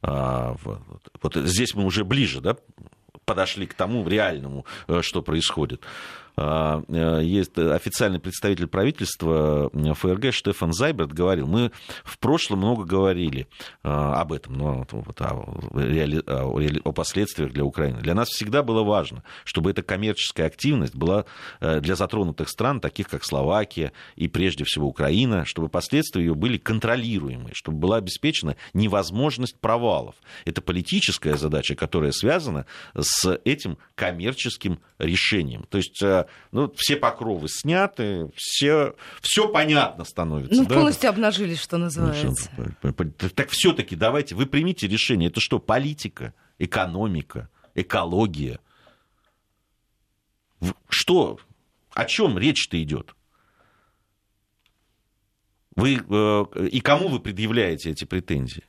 А, 0.00 0.56
вот, 1.20 1.34
здесь 1.34 1.74
мы 1.74 1.84
уже 1.84 2.06
ближе 2.06 2.40
да, 2.40 2.56
подошли 3.26 3.66
к 3.66 3.74
тому 3.74 4.08
реальному, 4.08 4.64
э, 4.88 5.02
что 5.02 5.20
происходит. 5.20 5.82
А, 6.34 6.82
э, 6.88 7.20
есть 7.22 7.58
официальный 7.58 8.18
представитель 8.18 8.66
правительства 8.66 9.70
э, 9.72 9.94
ФРГ 9.94 10.32
Штефан 10.32 10.72
Зайберт 10.72 11.12
говорил, 11.12 11.46
мы 11.46 11.72
в 12.04 12.18
прошлом 12.18 12.60
много 12.60 12.84
говорили 12.84 13.48
а, 13.82 14.20
об 14.20 14.32
этом, 14.32 14.54
ну, 14.54 14.86
вот, 14.90 15.20
о, 15.20 15.58
реали, 15.74 16.22
о, 16.26 16.92
последствиях 16.92 17.52
для 17.52 17.64
Украины. 17.64 18.00
Для 18.00 18.14
нас 18.14 18.28
всегда 18.28 18.62
было 18.62 18.82
важно, 18.82 19.22
чтобы 19.44 19.70
эта 19.70 19.82
коммерческая 19.82 20.46
активность 20.46 20.94
была 20.94 21.26
э, 21.60 21.80
для 21.80 21.96
затронутых 21.96 22.48
стран, 22.48 22.80
таких 22.80 23.08
как 23.08 23.24
Словакия 23.24 23.92
и 24.16 24.28
прежде 24.28 24.64
всего 24.64 24.86
Украина, 24.86 25.44
чтобы 25.44 25.68
последствия 25.68 26.22
ее 26.22 26.34
были 26.34 26.56
контролируемые, 26.56 27.54
чтобы 27.54 27.78
была 27.78 27.96
обеспечена 27.96 28.56
невозможность 28.72 29.58
провалов. 29.60 30.14
Это 30.46 30.62
политическая 30.62 31.36
задача, 31.36 31.74
которая 31.74 32.12
связана 32.12 32.64
с 32.96 33.38
этим 33.44 33.76
коммерческим 33.94 34.80
решением. 34.98 35.64
То 35.68 35.78
есть 35.78 36.02
ну, 36.50 36.72
все 36.76 36.96
покровы 36.96 37.48
сняты, 37.48 38.30
все, 38.34 38.94
все 39.20 39.48
понятно 39.48 40.04
становится. 40.04 40.54
Ну, 40.54 40.66
да? 40.66 40.74
полностью 40.74 41.10
обнажились, 41.10 41.60
что 41.60 41.78
называется. 41.78 42.50
Ну, 42.82 42.94
так 43.34 43.50
все-таки 43.50 43.96
давайте, 43.96 44.34
вы 44.34 44.46
примите 44.46 44.86
решение. 44.88 45.28
Это 45.28 45.40
что, 45.40 45.58
политика, 45.58 46.34
экономика, 46.58 47.48
экология? 47.74 48.60
Что, 50.88 51.38
о 51.92 52.04
чем 52.04 52.38
речь-то 52.38 52.80
идет? 52.82 53.14
Вы, 55.74 55.96
э, 55.96 56.66
и 56.70 56.80
кому 56.80 57.08
вы 57.08 57.18
предъявляете 57.18 57.90
эти 57.90 58.04
претензии? 58.04 58.64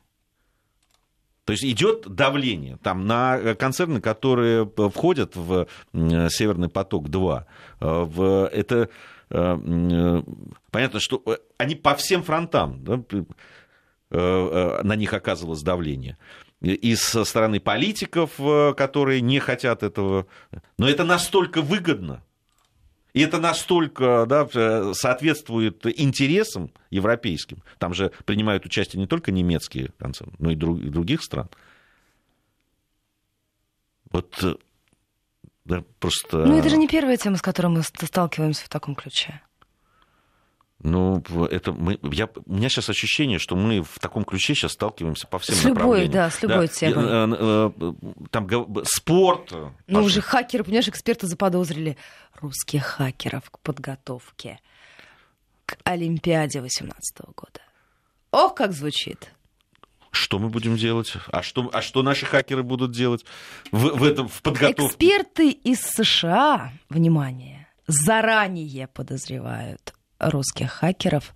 То 1.46 1.52
есть 1.52 1.66
идет 1.66 2.08
давление 2.08 2.78
там, 2.82 3.06
на 3.06 3.56
концерны, 3.56 4.00
которые 4.00 4.66
входят 4.66 5.36
в 5.36 5.68
Северный 5.94 6.70
поток-2. 6.70 7.44
Э, 7.82 8.04
в, 8.04 8.48
это 8.48 8.90
э, 9.30 10.22
понятно, 10.72 11.00
что 11.02 11.22
э, 11.26 11.38
они 11.58 11.76
по 11.76 11.96
всем 11.96 12.24
фронтам 12.24 12.84
да, 12.84 13.04
на 14.10 14.96
них 14.96 15.12
оказывалось 15.12 15.64
давление. 15.64 16.18
И 16.62 16.96
со 16.96 17.26
стороны 17.26 17.60
политиков, 17.60 18.40
которые 18.78 19.22
не 19.22 19.40
хотят 19.40 19.82
этого. 19.82 20.28
Но 20.78 20.88
это 20.88 21.04
настолько 21.04 21.62
выгодно. 21.64 22.24
И 23.14 23.22
это 23.22 23.40
настолько 23.40 24.26
да, 24.28 24.48
соответствует 24.94 25.86
интересам 25.86 26.72
европейским. 26.90 27.64
Там 27.78 27.94
же 27.94 28.12
принимают 28.26 28.66
участие 28.66 29.00
не 29.00 29.08
только 29.08 29.32
немецкие 29.32 29.92
концерны, 30.00 30.34
но 30.40 30.52
и 30.52 30.56
других 30.56 31.22
стран. 31.22 31.50
Вот 34.12 34.60
да, 35.66 35.84
просто... 36.00 36.46
Ну, 36.46 36.58
это 36.58 36.70
же 36.70 36.78
не 36.78 36.88
первая 36.88 37.18
тема, 37.18 37.38
с 37.38 37.42
которой 37.42 37.68
мы 37.68 37.84
сталкиваемся 37.84 38.66
в 38.66 38.70
таком 38.70 38.96
ключе. 38.96 39.42
Ну, 40.84 41.24
это 41.46 41.72
мы, 41.72 41.98
я, 42.04 42.28
у 42.46 42.54
меня 42.54 42.68
сейчас 42.68 42.90
ощущение, 42.90 43.40
что 43.40 43.56
мы 43.56 43.82
в 43.82 44.00
таком 44.00 44.26
ключе 44.26 44.54
сейчас 44.54 44.74
сталкиваемся 44.74 45.28
по 45.28 45.40
всем 45.40 45.56
с 45.56 45.64
направлениям. 45.64 46.12
Любой, 46.12 46.14
да, 46.14 46.30
с 46.30 46.42
любой 46.42 46.68
да. 46.68 46.74
темой. 46.74 47.06
Э, 47.08 47.72
э, 47.80 47.94
там 48.32 48.86
спорт. 48.86 49.54
Ну, 49.88 50.04
уже 50.04 50.20
хакеры, 50.20 50.66
понимаешь, 50.66 50.90
эксперты 50.90 51.28
заподозрили 51.28 51.98
русских 52.42 52.84
хакеров 52.84 53.50
к 53.50 53.60
подготовке 53.60 54.60
к 55.66 55.78
Олимпиаде 55.86 56.60
2018 56.60 57.20
года. 57.34 57.62
Ох, 58.32 58.54
как 58.54 58.74
звучит. 58.74 59.32
Что 60.12 60.38
мы 60.38 60.50
будем 60.50 60.76
делать? 60.76 61.14
А 61.32 61.42
что, 61.42 61.70
а 61.72 61.82
что 61.82 62.04
наши 62.04 62.26
хакеры 62.26 62.62
будут 62.62 62.92
делать 62.92 63.24
в, 63.72 63.88
в 63.98 64.04
этом 64.04 64.28
в 64.28 64.42
подготовке? 64.42 64.86
Эксперты 64.86 65.50
из 65.50 65.80
США, 65.80 66.74
внимание, 66.90 67.68
заранее 67.88 68.88
подозревают 68.88 69.94
русских 70.30 70.72
хакеров 70.72 71.34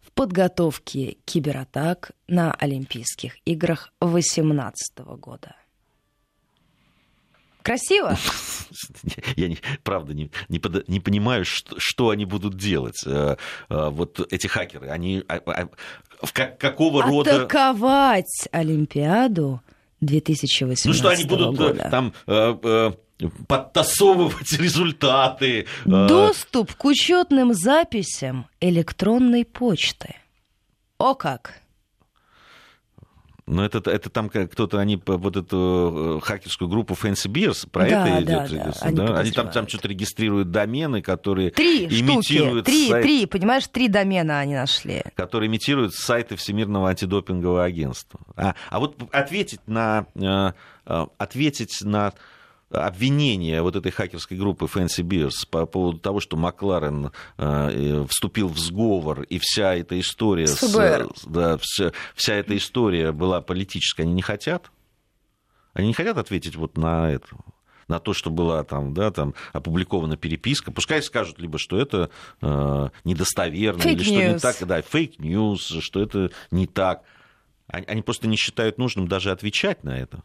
в 0.00 0.12
подготовке 0.12 1.16
кибератак 1.24 2.12
на 2.26 2.52
Олимпийских 2.52 3.36
играх 3.44 3.92
2018 4.00 4.98
года. 5.18 5.54
Красиво? 7.62 8.16
Я, 9.36 9.48
не, 9.48 9.58
правда, 9.82 10.14
не, 10.14 10.30
не, 10.48 10.58
под, 10.58 10.88
не 10.88 11.00
понимаю, 11.00 11.44
что, 11.44 11.76
что 11.78 12.08
они 12.08 12.24
будут 12.24 12.56
делать. 12.56 13.02
Э, 13.04 13.36
э, 13.68 13.88
вот 13.90 14.20
эти 14.32 14.46
хакеры, 14.46 14.88
они 14.88 15.22
а, 15.28 15.40
а, 15.44 15.68
в 16.22 16.32
как, 16.32 16.58
какого 16.58 17.02
рода... 17.02 17.42
Атаковать 17.42 18.48
Олимпиаду 18.52 19.60
2018 20.00 20.86
года. 20.86 20.88
Ну 20.88 20.94
что, 20.94 21.08
они 21.10 21.24
будут 21.24 21.60
э, 21.60 21.72
года. 21.72 21.88
там 21.90 22.14
подтасовывать 23.46 24.52
результаты. 24.58 25.66
Э. 25.84 26.06
Доступ 26.08 26.74
к 26.74 26.84
учетным 26.84 27.54
записям 27.54 28.46
электронной 28.60 29.44
почты. 29.44 30.14
О 30.98 31.14
как! 31.14 31.62
Но 33.48 33.64
это, 33.64 33.78
это 33.90 34.10
там 34.10 34.28
кто-то, 34.28 34.78
они 34.78 35.00
вот 35.06 35.36
эту 35.36 36.18
э, 36.18 36.20
хакерскую 36.22 36.68
группу 36.68 36.92
Fancy 36.92 37.32
Bears, 37.32 37.66
про 37.66 37.88
да, 37.88 38.06
это 38.06 38.22
идет. 38.22 38.50
Да, 38.50 38.64
да. 38.64 38.72
Они, 38.82 38.96
да? 38.96 39.18
они 39.18 39.30
там, 39.30 39.50
там 39.50 39.66
что-то 39.66 39.88
регистрируют 39.88 40.50
домены, 40.50 41.00
которые 41.00 41.50
три 41.50 41.86
имитируют... 41.86 42.66
Штуки. 42.66 42.76
Три, 42.76 42.88
сайт, 42.88 43.02
три, 43.02 43.24
понимаешь, 43.24 43.66
три 43.68 43.88
домена 43.88 44.40
они 44.40 44.54
нашли. 44.54 45.02
Которые 45.14 45.48
имитируют 45.48 45.94
сайты 45.94 46.36
Всемирного 46.36 46.90
антидопингового 46.90 47.64
агентства. 47.64 48.20
А, 48.36 48.54
а 48.68 48.80
вот 48.80 48.96
ответить 49.12 49.60
на, 49.66 50.04
э, 50.14 50.52
ответить 51.16 51.78
на 51.80 52.12
обвинение 52.70 53.62
вот 53.62 53.76
этой 53.76 53.90
хакерской 53.90 54.36
группы 54.36 54.66
Fancy 54.66 55.02
Bears 55.02 55.46
по 55.50 55.66
поводу 55.66 55.98
того, 55.98 56.20
что 56.20 56.36
Макларен 56.36 57.12
э, 57.38 58.06
вступил 58.08 58.48
в 58.48 58.58
сговор, 58.58 59.22
и 59.22 59.38
вся 59.38 59.74
эта 59.74 59.98
история, 59.98 60.46
с, 60.46 60.58
с, 60.58 61.24
да, 61.26 61.58
вся, 61.60 61.92
вся 62.14 62.34
эта 62.34 62.56
история 62.56 63.12
была 63.12 63.40
политическая, 63.40 64.02
они 64.02 64.12
не 64.12 64.22
хотят? 64.22 64.70
Они 65.72 65.88
не 65.88 65.94
хотят 65.94 66.18
ответить 66.18 66.56
вот 66.56 66.76
на 66.76 67.10
это? 67.10 67.28
на 67.88 68.00
то, 68.00 68.12
что 68.12 68.30
была 68.30 68.62
там, 68.64 68.92
да, 68.92 69.10
там 69.10 69.34
опубликована 69.54 70.18
переписка, 70.18 70.70
пускай 70.70 71.02
скажут 71.02 71.38
либо, 71.38 71.58
что 71.58 71.80
это 71.80 72.10
э, 72.42 72.88
недостоверно, 73.04 73.80
fake 73.80 73.92
или 73.92 74.02
что 74.02 74.12
не 74.12 74.38
так, 74.38 74.56
да, 74.66 74.82
fake 74.82 75.25
news, 75.25 75.78
что 75.80 76.02
это 76.02 76.30
не 76.50 76.66
так. 76.66 77.02
Они, 77.66 77.86
они 77.86 78.02
просто 78.02 78.28
не 78.28 78.36
считают 78.36 78.76
нужным 78.76 79.08
даже 79.08 79.30
отвечать 79.30 79.84
на 79.84 79.98
это. 79.98 80.22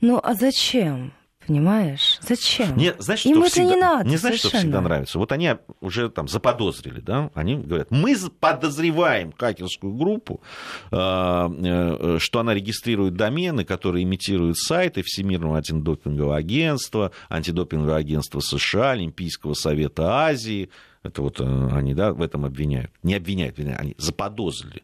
Ну, 0.00 0.18
а 0.22 0.32
зачем? 0.32 1.12
Понимаешь? 1.48 2.18
Зачем? 2.20 2.74
Мне, 2.74 2.94
знаешь, 2.98 3.24
Им 3.24 3.40
это 3.40 3.50
всегда, 3.50 3.74
не 3.74 3.80
надо. 3.80 4.04
Мне 4.04 4.18
знаешь, 4.18 4.38
что 4.38 4.50
всегда 4.50 4.82
нравится? 4.82 5.18
Вот 5.18 5.32
они 5.32 5.54
уже 5.80 6.10
там 6.10 6.28
заподозрили, 6.28 7.00
да? 7.00 7.30
Они 7.32 7.56
говорят, 7.56 7.90
мы 7.90 8.14
подозреваем 8.38 9.32
хакерскую 9.32 9.94
группу, 9.94 10.42
а, 10.90 11.50
э, 11.50 12.18
что 12.20 12.40
она 12.40 12.52
регистрирует 12.52 13.14
домены, 13.14 13.64
которые 13.64 14.04
имитируют 14.04 14.58
сайты 14.58 15.02
Всемирного 15.02 15.56
антидопингового 15.56 16.36
агентства, 16.36 17.12
антидопингового 17.30 17.96
агентства 17.96 18.40
США, 18.40 18.90
Олимпийского 18.90 19.54
совета 19.54 20.26
Азии. 20.26 20.68
Это 21.02 21.22
вот 21.22 21.40
э, 21.40 21.68
они, 21.72 21.94
да, 21.94 22.12
в 22.12 22.20
этом 22.20 22.44
обвиняют. 22.44 22.90
Не 23.02 23.14
обвиняют, 23.14 23.58
они 23.58 23.94
заподозрили. 23.96 24.82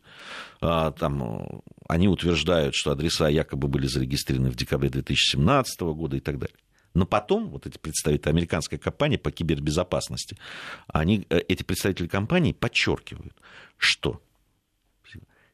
А, 0.67 0.93
там, 0.93 1.63
они 1.89 2.09
утверждают, 2.09 2.75
что 2.75 2.93
адреса 2.93 3.29
якобы 3.29 3.69
были 3.69 3.87
зарегистрированы 3.87 4.51
в 4.51 4.57
декабре 4.57 4.89
2017 4.89 5.81
года 5.81 6.17
и 6.17 6.21
так 6.21 6.39
далее. 6.39 6.57
Но 6.95 7.07
потом 7.07 7.51
вот 7.51 7.67
эти 7.67 7.77
представители 7.77 8.31
американской 8.31 8.79
компании 8.79 9.17
по 9.17 9.31
кибербезопасности, 9.31 10.39
они, 10.87 11.27
э, 11.29 11.41
эти 11.49 11.65
представители 11.65 12.07
компании 12.07 12.53
подчеркивают, 12.53 13.35
что 13.77 14.23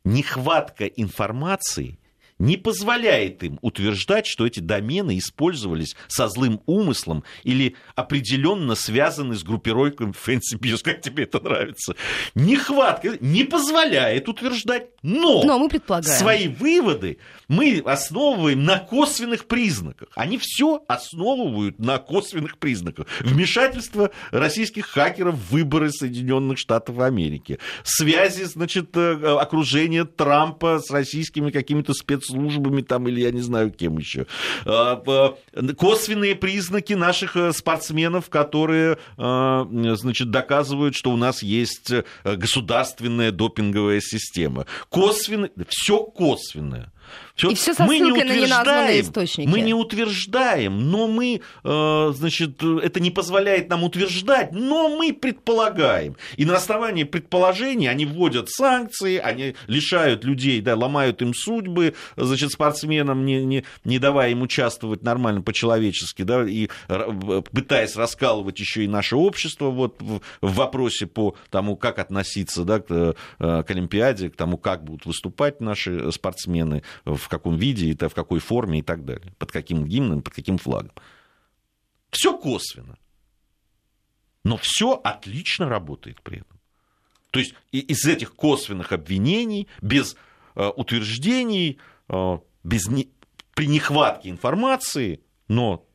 нехватка 0.04 0.86
информации 0.86 1.98
не 2.40 2.56
позволяет 2.56 3.44
им 3.44 3.58
утверждать, 3.62 4.26
что 4.26 4.46
эти 4.46 4.60
домены 4.60 5.18
использовались 5.18 5.94
со 6.08 6.28
злым 6.28 6.62
умыслом 6.66 7.22
или 7.44 7.76
определенно 7.94 8.74
связаны 8.74 9.36
с 9.36 9.44
группировкой 9.44 10.08
Fancy 10.08 10.58
Bears. 10.58 10.80
Как 10.82 11.02
тебе 11.02 11.24
это 11.24 11.38
нравится? 11.38 11.94
Нехватка 12.34 13.18
не 13.20 13.44
позволяет 13.44 14.28
утверждать, 14.28 14.88
но, 15.02 15.42
но 15.44 15.58
мы 15.58 15.68
предполагаем. 15.68 16.18
свои 16.18 16.48
выводы 16.48 17.18
мы 17.46 17.82
основываем 17.84 18.64
на 18.64 18.78
косвенных 18.78 19.44
признаках. 19.44 20.08
Они 20.14 20.38
все 20.38 20.82
основывают 20.88 21.78
на 21.78 21.98
косвенных 21.98 22.56
признаках. 22.58 23.06
Вмешательство 23.20 24.10
российских 24.30 24.86
хакеров 24.86 25.34
в 25.34 25.50
выборы 25.50 25.90
Соединенных 25.92 26.58
Штатов 26.58 27.00
Америки. 27.00 27.58
Связи, 27.84 28.44
значит, 28.44 28.96
э, 28.96 29.36
окружения 29.38 30.04
Трампа 30.04 30.78
с 30.78 30.90
российскими 30.90 31.50
какими-то 31.50 31.92
спец 31.92 32.29
спецслужбами 32.30 32.82
там, 32.82 33.08
или 33.08 33.20
я 33.20 33.30
не 33.30 33.40
знаю 33.40 33.70
кем 33.70 33.98
еще. 33.98 34.26
А, 34.64 35.36
косвенные 35.76 36.34
признаки 36.34 36.94
наших 36.94 37.36
э, 37.36 37.52
спортсменов, 37.52 38.28
которые, 38.28 38.98
а, 39.16 39.66
значит, 39.70 40.30
доказывают, 40.30 40.94
что 40.94 41.10
у 41.10 41.16
нас 41.16 41.42
есть 41.42 41.90
э, 41.90 42.04
государственная 42.24 43.32
допинговая 43.32 44.00
система. 44.00 44.66
Косвенные, 44.88 45.50
все 45.68 46.02
косвенное. 46.02 46.92
Все, 47.40 47.50
и 47.50 47.54
все 47.54 47.74
со 47.74 47.84
мы 47.84 47.98
не 47.98 48.12
утверждаем, 48.12 48.64
на 48.64 49.00
источники. 49.00 49.48
Мы 49.48 49.60
не 49.62 49.72
утверждаем, 49.72 50.90
но 50.90 51.08
мы, 51.08 51.40
э, 51.64 52.12
значит, 52.14 52.62
это 52.62 53.00
не 53.00 53.10
позволяет 53.10 53.70
нам 53.70 53.82
утверждать, 53.82 54.52
но 54.52 54.94
мы 54.94 55.14
предполагаем. 55.14 56.16
И 56.36 56.44
на 56.44 56.56
основании 56.56 57.04
предположений 57.04 57.88
они 57.88 58.04
вводят 58.04 58.50
санкции, 58.50 59.16
они 59.16 59.54
лишают 59.68 60.24
людей, 60.24 60.60
да, 60.60 60.76
ломают 60.76 61.22
им 61.22 61.32
судьбы, 61.32 61.94
значит, 62.16 62.52
спортсменам, 62.52 63.24
не, 63.24 63.44
не, 63.44 63.64
не 63.84 63.98
давая 63.98 64.30
им 64.32 64.42
участвовать 64.42 65.02
нормально 65.02 65.40
по-человечески, 65.40 66.22
да, 66.22 66.46
и 66.46 66.68
пытаясь 67.52 67.96
раскалывать 67.96 68.60
еще 68.60 68.84
и 68.84 68.88
наше 68.88 69.16
общество 69.16 69.70
вот, 69.70 69.96
в, 70.00 70.20
в 70.42 70.54
вопросе 70.54 71.06
по 71.06 71.34
тому, 71.48 71.76
как 71.76 71.98
относиться 71.98 72.64
да, 72.64 72.80
к, 72.80 72.90
э, 72.90 73.14
к 73.38 73.70
Олимпиаде, 73.70 74.28
к 74.28 74.36
тому, 74.36 74.58
как 74.58 74.84
будут 74.84 75.06
выступать 75.06 75.60
наши 75.60 76.12
спортсмены, 76.12 76.82
в 77.04 77.29
каком 77.30 77.56
виде, 77.56 77.92
это 77.92 78.08
в 78.08 78.14
какой 78.14 78.40
форме 78.40 78.80
и 78.80 78.82
так 78.82 79.04
далее, 79.04 79.32
под 79.38 79.52
каким 79.52 79.86
гимном, 79.86 80.22
под 80.22 80.34
каким 80.34 80.58
флагом. 80.58 80.92
Все 82.10 82.36
косвенно. 82.36 82.98
Но 84.44 84.56
все 84.56 84.92
отлично 84.92 85.68
работает 85.68 86.20
при 86.22 86.38
этом. 86.38 86.60
То 87.30 87.38
есть 87.38 87.54
из 87.70 88.04
этих 88.06 88.34
косвенных 88.34 88.92
обвинений, 88.92 89.68
без 89.80 90.16
э, 90.56 90.66
утверждений, 90.76 91.78
э, 92.08 92.38
без 92.64 92.88
при 93.54 93.66
нехватке 93.66 94.30
информации, 94.30 95.20
но 95.48 95.86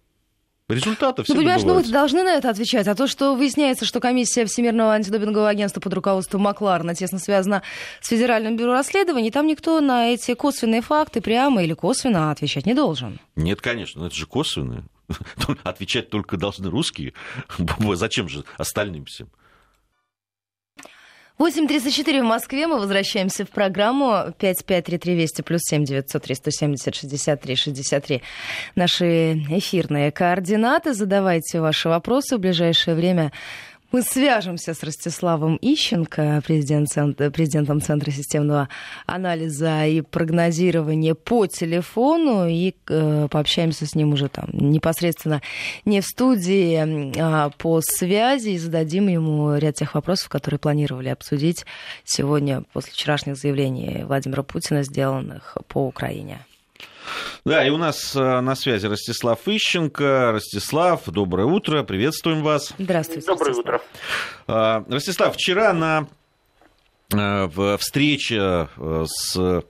Результаты 0.67 1.21
все 1.23 1.33
Ну, 1.33 1.39
понимаешь, 1.39 1.61
ну 1.63 1.75
вы 1.75 1.83
должны 1.83 2.23
на 2.23 2.35
это 2.35 2.49
отвечать. 2.49 2.87
А 2.87 2.95
то, 2.95 3.05
что 3.05 3.35
выясняется, 3.35 3.85
что 3.85 3.99
комиссия 3.99 4.45
Всемирного 4.45 4.93
антидопингового 4.93 5.47
агентства 5.47 5.79
под 5.79 5.93
руководством 5.93 6.41
Макларна 6.41 6.95
тесно 6.95 7.19
связана 7.19 7.61
с 8.01 8.07
Федеральным 8.07 8.57
бюро 8.57 8.73
расследований, 8.73 9.29
там 9.29 9.45
никто 9.45 9.79
на 9.79 10.09
эти 10.09 10.33
косвенные 10.33 10.81
факты 10.81 11.21
прямо 11.21 11.63
или 11.63 11.73
косвенно 11.73 12.31
отвечать 12.31 12.65
не 12.65 12.73
должен. 12.73 13.19
Нет, 13.35 13.61
конечно, 13.61 14.01
но 14.01 14.07
это 14.07 14.15
же 14.15 14.25
косвенные. 14.25 14.83
Отвечать 15.63 16.09
только 16.09 16.35
должны 16.35 16.71
русские. 16.71 17.13
Зачем 17.93 18.27
же 18.27 18.43
остальным 18.57 19.05
всем? 19.05 19.29
8.34 21.37 22.21
в 22.21 22.23
Москве. 22.23 22.65
Мы 22.65 22.79
возвращаемся 22.79 23.43
в 23.45 23.49
программу 23.49 24.33
5533 24.39 25.15
Вести 25.15 25.41
плюс 25.41 25.61
7 25.63 25.83
903 25.83 26.35
170 26.35 26.95
63 26.95 27.55
63. 27.55 28.21
Наши 28.75 29.33
эфирные 29.49 30.13
координаты. 30.13 30.93
Задавайте 30.93 31.59
ваши 31.59 31.89
вопросы 31.89 32.37
в 32.37 32.39
ближайшее 32.39 32.95
время. 32.95 33.33
Мы 33.95 34.01
свяжемся 34.01 34.73
с 34.73 34.83
Ростиславом 34.83 35.57
Ищенко, 35.61 36.43
президент, 36.45 36.89
президентом 37.31 37.79
Центра 37.79 38.11
системного 38.11 38.67
анализа 39.05 39.85
и 39.85 40.01
прогнозирования 40.01 41.15
по 41.15 41.47
телефону, 41.47 42.45
и 42.45 42.75
э, 42.89 43.29
пообщаемся 43.31 43.85
с 43.85 43.95
ним 43.95 44.11
уже 44.11 44.27
там 44.27 44.49
непосредственно 44.51 45.41
не 45.85 46.01
в 46.01 46.05
студии, 46.05 47.17
а 47.17 47.51
по 47.51 47.79
связи, 47.79 48.49
и 48.49 48.57
зададим 48.57 49.07
ему 49.07 49.55
ряд 49.55 49.75
тех 49.75 49.95
вопросов, 49.95 50.27
которые 50.27 50.59
планировали 50.59 51.07
обсудить 51.07 51.65
сегодня 52.03 52.65
после 52.73 52.91
вчерашних 52.91 53.37
заявлений 53.37 54.03
Владимира 54.03 54.43
Путина, 54.43 54.83
сделанных 54.83 55.57
по 55.69 55.87
Украине. 55.87 56.39
Да, 57.45 57.65
и 57.65 57.69
у 57.69 57.77
нас 57.77 58.15
э, 58.15 58.39
на 58.41 58.55
связи 58.55 58.87
Ростислав 58.87 59.39
Ищенко. 59.47 60.31
Ростислав, 60.33 61.03
доброе 61.07 61.45
утро, 61.45 61.83
приветствуем 61.83 62.43
вас. 62.43 62.73
Здравствуйте. 62.77 63.27
Доброе 63.27 63.49
Ростислав. 63.49 63.65
утро. 63.65 63.81
А, 64.47 64.83
Ростислав, 64.89 65.35
вчера 65.35 65.73
на 65.73 66.07
э, 67.13 67.45
в 67.45 67.77
встрече 67.77 68.67
э, 68.77 69.05
с 69.07 69.63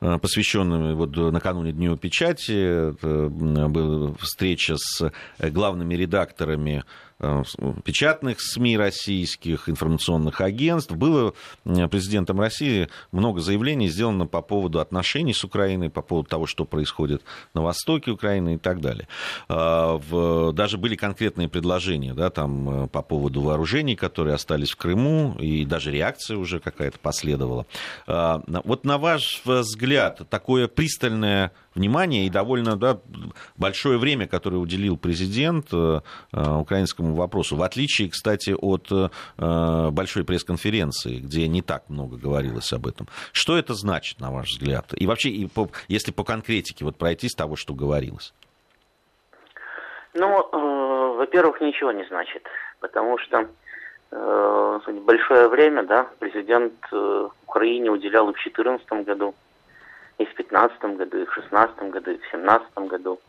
посвященными 0.00 0.94
вот 0.94 1.14
накануне 1.14 1.72
Дню 1.72 1.94
печати, 1.98 2.92
была 3.02 4.14
встреча 4.18 4.76
с 4.78 5.12
главными 5.38 5.94
редакторами 5.94 6.84
печатных 7.84 8.40
СМИ 8.40 8.76
российских, 8.76 9.68
информационных 9.68 10.40
агентств. 10.40 10.92
Было 10.92 11.34
э, 11.64 11.88
президентом 11.88 12.40
России 12.40 12.88
много 13.12 13.40
заявлений 13.40 13.88
сделано 13.88 14.26
по 14.26 14.42
поводу 14.42 14.80
отношений 14.80 15.34
с 15.34 15.44
Украиной, 15.44 15.90
по 15.90 16.02
поводу 16.02 16.28
того, 16.28 16.46
что 16.46 16.64
происходит 16.64 17.22
на 17.54 17.62
востоке 17.62 18.10
Украины 18.10 18.54
и 18.54 18.58
так 18.58 18.80
далее. 18.80 19.08
А, 19.48 20.00
даже 20.52 20.78
были 20.78 20.96
конкретные 20.96 21.48
предложения 21.48 22.14
да, 22.14 22.30
там, 22.30 22.84
э, 22.84 22.88
по 22.88 23.02
поводу 23.02 23.42
вооружений, 23.42 23.96
которые 23.96 24.34
остались 24.34 24.70
в 24.70 24.76
Крыму, 24.76 25.36
и 25.38 25.64
даже 25.64 25.90
реакция 25.90 26.36
уже 26.36 26.60
какая-то 26.60 26.98
последовала. 26.98 27.66
Вот 28.06 28.84
на 28.84 28.98
ваш 28.98 29.42
взгляд, 29.44 30.22
такое 30.30 30.68
пристальное 30.68 31.52
внимание 31.74 32.26
и 32.26 32.30
довольно 32.30 32.76
да, 32.76 33.00
большое 33.56 33.98
время, 33.98 34.26
которое 34.26 34.56
уделил 34.56 34.96
президент 34.96 35.66
э, 35.72 36.00
э, 36.32 36.50
украинскому 36.50 37.14
вопросу, 37.14 37.56
в 37.56 37.62
отличие, 37.62 38.10
кстати, 38.10 38.54
от 38.56 38.88
э, 38.90 39.90
большой 39.90 40.24
пресс-конференции, 40.24 41.18
где 41.18 41.46
не 41.48 41.62
так 41.62 41.88
много 41.88 42.16
говорилось 42.16 42.72
об 42.72 42.86
этом. 42.86 43.08
Что 43.32 43.56
это 43.56 43.74
значит, 43.74 44.20
на 44.20 44.30
ваш 44.30 44.48
взгляд? 44.48 44.86
И 44.96 45.06
вообще, 45.06 45.30
и 45.30 45.46
по, 45.46 45.70
если 45.88 46.12
по 46.12 46.24
конкретике 46.24 46.84
вот 46.84 46.96
пройти 46.96 47.28
с 47.28 47.34
того, 47.34 47.56
что 47.56 47.74
говорилось. 47.74 48.32
Ну, 50.14 50.40
э, 50.40 51.16
во-первых, 51.16 51.60
ничего 51.60 51.92
не 51.92 52.04
значит, 52.06 52.46
потому 52.80 53.18
что 53.18 53.48
большое 55.06 55.48
время, 55.48 55.84
да, 55.84 56.08
президент 56.18 56.74
Украине 57.46 57.92
уделял 57.92 58.24
в 58.24 58.32
2014 58.32 59.06
году, 59.06 59.36
и 60.20 60.24
в 60.26 60.34
2015 60.34 60.82
году, 60.96 61.18
и 61.18 61.24
в 61.24 61.34
2016 61.34 61.78
году, 61.90 62.10
и 62.10 62.14
в 62.14 62.20
2017 62.20 62.78
году. 62.88 63.20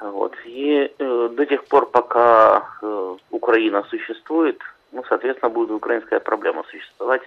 Вот. 0.00 0.34
И 0.44 0.92
э, 0.98 1.28
до 1.32 1.46
тех 1.46 1.64
пор, 1.64 1.90
пока 1.90 2.66
э, 2.82 3.16
Украина 3.30 3.82
существует, 3.90 4.58
ну, 4.92 5.04
соответственно, 5.08 5.50
будет 5.50 5.70
украинская 5.70 6.20
проблема 6.20 6.64
существовать, 6.70 7.22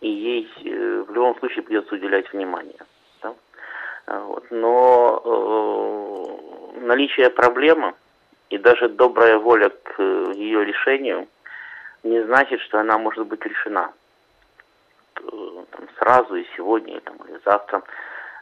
и 0.00 0.08
ей 0.08 0.48
э, 0.64 1.04
в 1.08 1.12
любом 1.12 1.36
случае 1.38 1.62
придется 1.62 1.94
уделять 1.94 2.32
внимание. 2.32 2.78
Да? 3.22 3.34
Вот. 4.06 4.44
Но 4.50 5.22
э, 5.24 6.80
наличие 6.86 7.30
проблемы 7.30 7.94
и 8.48 8.58
даже 8.58 8.88
добрая 8.88 9.38
воля 9.38 9.70
к 9.70 9.94
э, 9.98 10.32
ее 10.36 10.64
решению 10.64 11.26
не 12.04 12.22
значит, 12.24 12.60
что 12.60 12.78
она 12.78 12.96
может 12.96 13.26
быть 13.26 13.44
решена 13.44 13.92
э, 15.16 15.20
там, 15.70 15.88
сразу 15.98 16.36
и 16.36 16.46
сегодня, 16.56 16.96
и, 16.96 17.00
там, 17.00 17.16
или 17.28 17.40
завтра. 17.44 17.82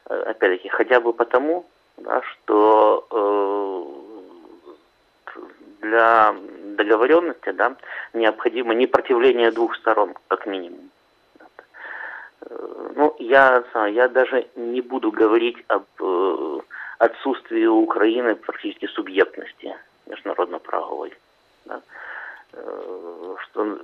Э, 0.09 0.23
опять-таки, 0.31 0.69
хотя 0.69 1.01
бы 1.01 1.13
потому, 1.13 1.67
да, 1.99 2.23
что 2.23 3.07
э, 5.37 5.41
для 5.83 6.35
договоренности 6.77 7.51
да, 7.51 7.77
необходимо 8.15 8.75
непротивление 8.75 9.51
двух 9.51 9.77
сторон, 9.77 10.15
как 10.29 10.47
минимум. 10.47 10.91
Э, 12.41 12.91
ну, 12.97 13.17
я, 13.19 13.63
я 13.89 14.09
даже 14.09 14.49
не 14.57 14.81
буду 14.81 15.13
говорить 15.13 15.59
об 15.69 15.85
отсутствии 16.99 17.67
у 17.67 17.83
Украины 17.83 18.35
практически 18.35 18.87
субъектности 18.87 19.77
международно-правовой. 20.07 21.13
Да, 21.67 21.83
что 23.43 23.77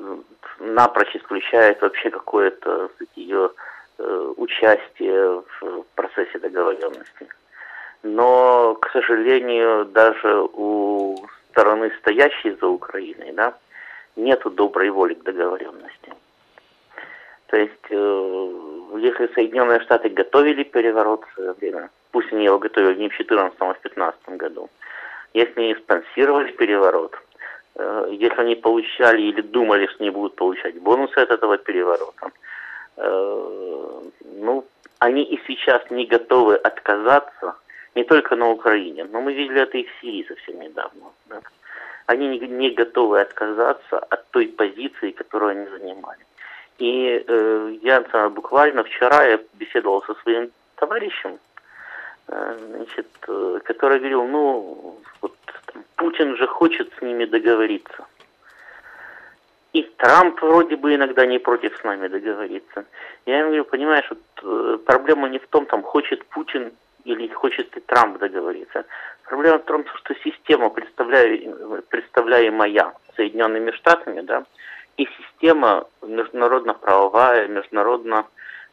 напрочь 0.59 1.15
исключает 1.15 1.83
вообще 1.83 2.11
какое-то 2.11 2.91
ее 3.15 3.51
участие 4.37 5.43
процессе 6.15 6.39
договоренности. 6.39 7.29
Но, 8.03 8.75
к 8.75 8.91
сожалению, 8.93 9.87
даже 9.87 10.43
у 10.53 11.27
стороны, 11.51 11.91
стоящей 12.01 12.57
за 12.61 12.67
Украиной, 12.67 13.33
да, 13.33 13.55
нету 14.17 14.51
доброй 14.51 14.91
воли 14.91 15.15
к 15.15 15.23
договоренности. 15.23 16.13
То 17.47 17.57
есть, 17.57 17.87
э, 17.91 18.51
если 18.99 19.33
Соединенные 19.35 19.81
Штаты 19.81 20.09
готовили 20.09 20.65
переворот 20.65 21.25
в 21.25 21.35
свое 21.35 21.53
время, 21.53 21.91
пусть 22.11 22.33
они 22.33 22.45
его 22.45 22.59
готовили 22.59 22.99
не 22.99 23.09
в 23.09 23.17
2014, 23.17 23.57
а 23.61 23.65
в 23.65 23.81
2015 23.83 24.37
году, 24.37 24.69
если 25.35 25.61
они 25.61 25.75
спонсировали 25.75 26.53
переворот, 26.53 27.17
э, 27.77 28.09
если 28.11 28.41
они 28.41 28.57
получали 28.57 29.23
или 29.23 29.41
думали, 29.41 29.87
что 29.87 30.03
они 30.03 30.11
будут 30.11 30.35
получать 30.35 30.81
бонусы 30.81 31.19
от 31.19 31.31
этого 31.31 31.57
переворота, 31.57 32.31
Э, 32.97 33.84
они 35.05 35.23
и 35.23 35.39
сейчас 35.47 35.83
не 35.91 36.07
готовы 36.07 36.57
отказаться, 36.57 37.57
не 37.95 38.05
только 38.05 38.37
на 38.37 38.49
Украине, 38.49 39.05
но 39.05 39.21
мы 39.21 39.35
видели 39.35 39.61
это 39.61 39.77
и 39.77 39.85
в 39.85 40.01
Сирии 40.01 40.27
совсем 40.27 40.61
недавно. 40.61 41.13
Да? 41.27 41.41
Они 42.07 42.27
не, 42.29 42.39
не 42.39 42.71
готовы 42.71 43.21
отказаться 43.21 43.99
от 43.99 44.31
той 44.31 44.49
позиции, 44.49 45.11
которую 45.11 45.51
они 45.51 45.67
занимали. 45.79 46.25
И 46.79 47.23
э, 47.27 47.77
я 47.83 48.01
буквально 48.31 48.83
вчера 48.83 49.25
я 49.25 49.39
беседовал 49.55 50.03
со 50.03 50.15
своим 50.23 50.51
товарищем, 50.77 51.39
э, 52.29 52.59
значит, 52.71 53.09
э, 53.29 53.61
который 53.65 53.99
говорил, 53.99 54.25
ну, 54.27 54.99
вот 55.21 55.35
там, 55.73 55.85
Путин 55.97 56.37
же 56.37 56.47
хочет 56.47 56.91
с 56.99 57.03
ними 57.03 57.27
договориться. 57.27 58.07
И 59.75 59.83
Трамп 59.97 60.41
вроде 60.41 60.77
бы 60.77 60.95
иногда 60.95 61.27
не 61.27 61.41
против 61.41 61.77
с 61.77 61.83
нами 61.83 62.07
договориться. 62.07 62.85
Я 63.27 63.41
им 63.41 63.47
говорю, 63.47 63.65
понимаешь, 63.65 64.07
вот, 64.09 64.21
э, 64.43 64.79
проблема 64.87 65.29
не 65.29 65.41
в 65.41 65.49
том, 65.49 65.67
там, 65.67 65.83
хочет 65.83 66.25
Путин 66.27 66.73
или 67.05 67.27
хочет 67.29 67.75
ли 67.75 67.83
Трамп 67.83 68.19
договориться. 68.19 68.85
Проблема 69.25 69.59
в 69.59 69.65
том, 69.65 69.85
что 69.97 70.15
система, 70.23 70.71
представляемая 70.71 72.95
Соединенными 73.17 73.73
Штатами, 73.73 74.21
да, 74.21 74.45
и 74.97 75.09
система 75.19 75.89
международно-правовая, 76.03 77.49
международно 77.49 78.27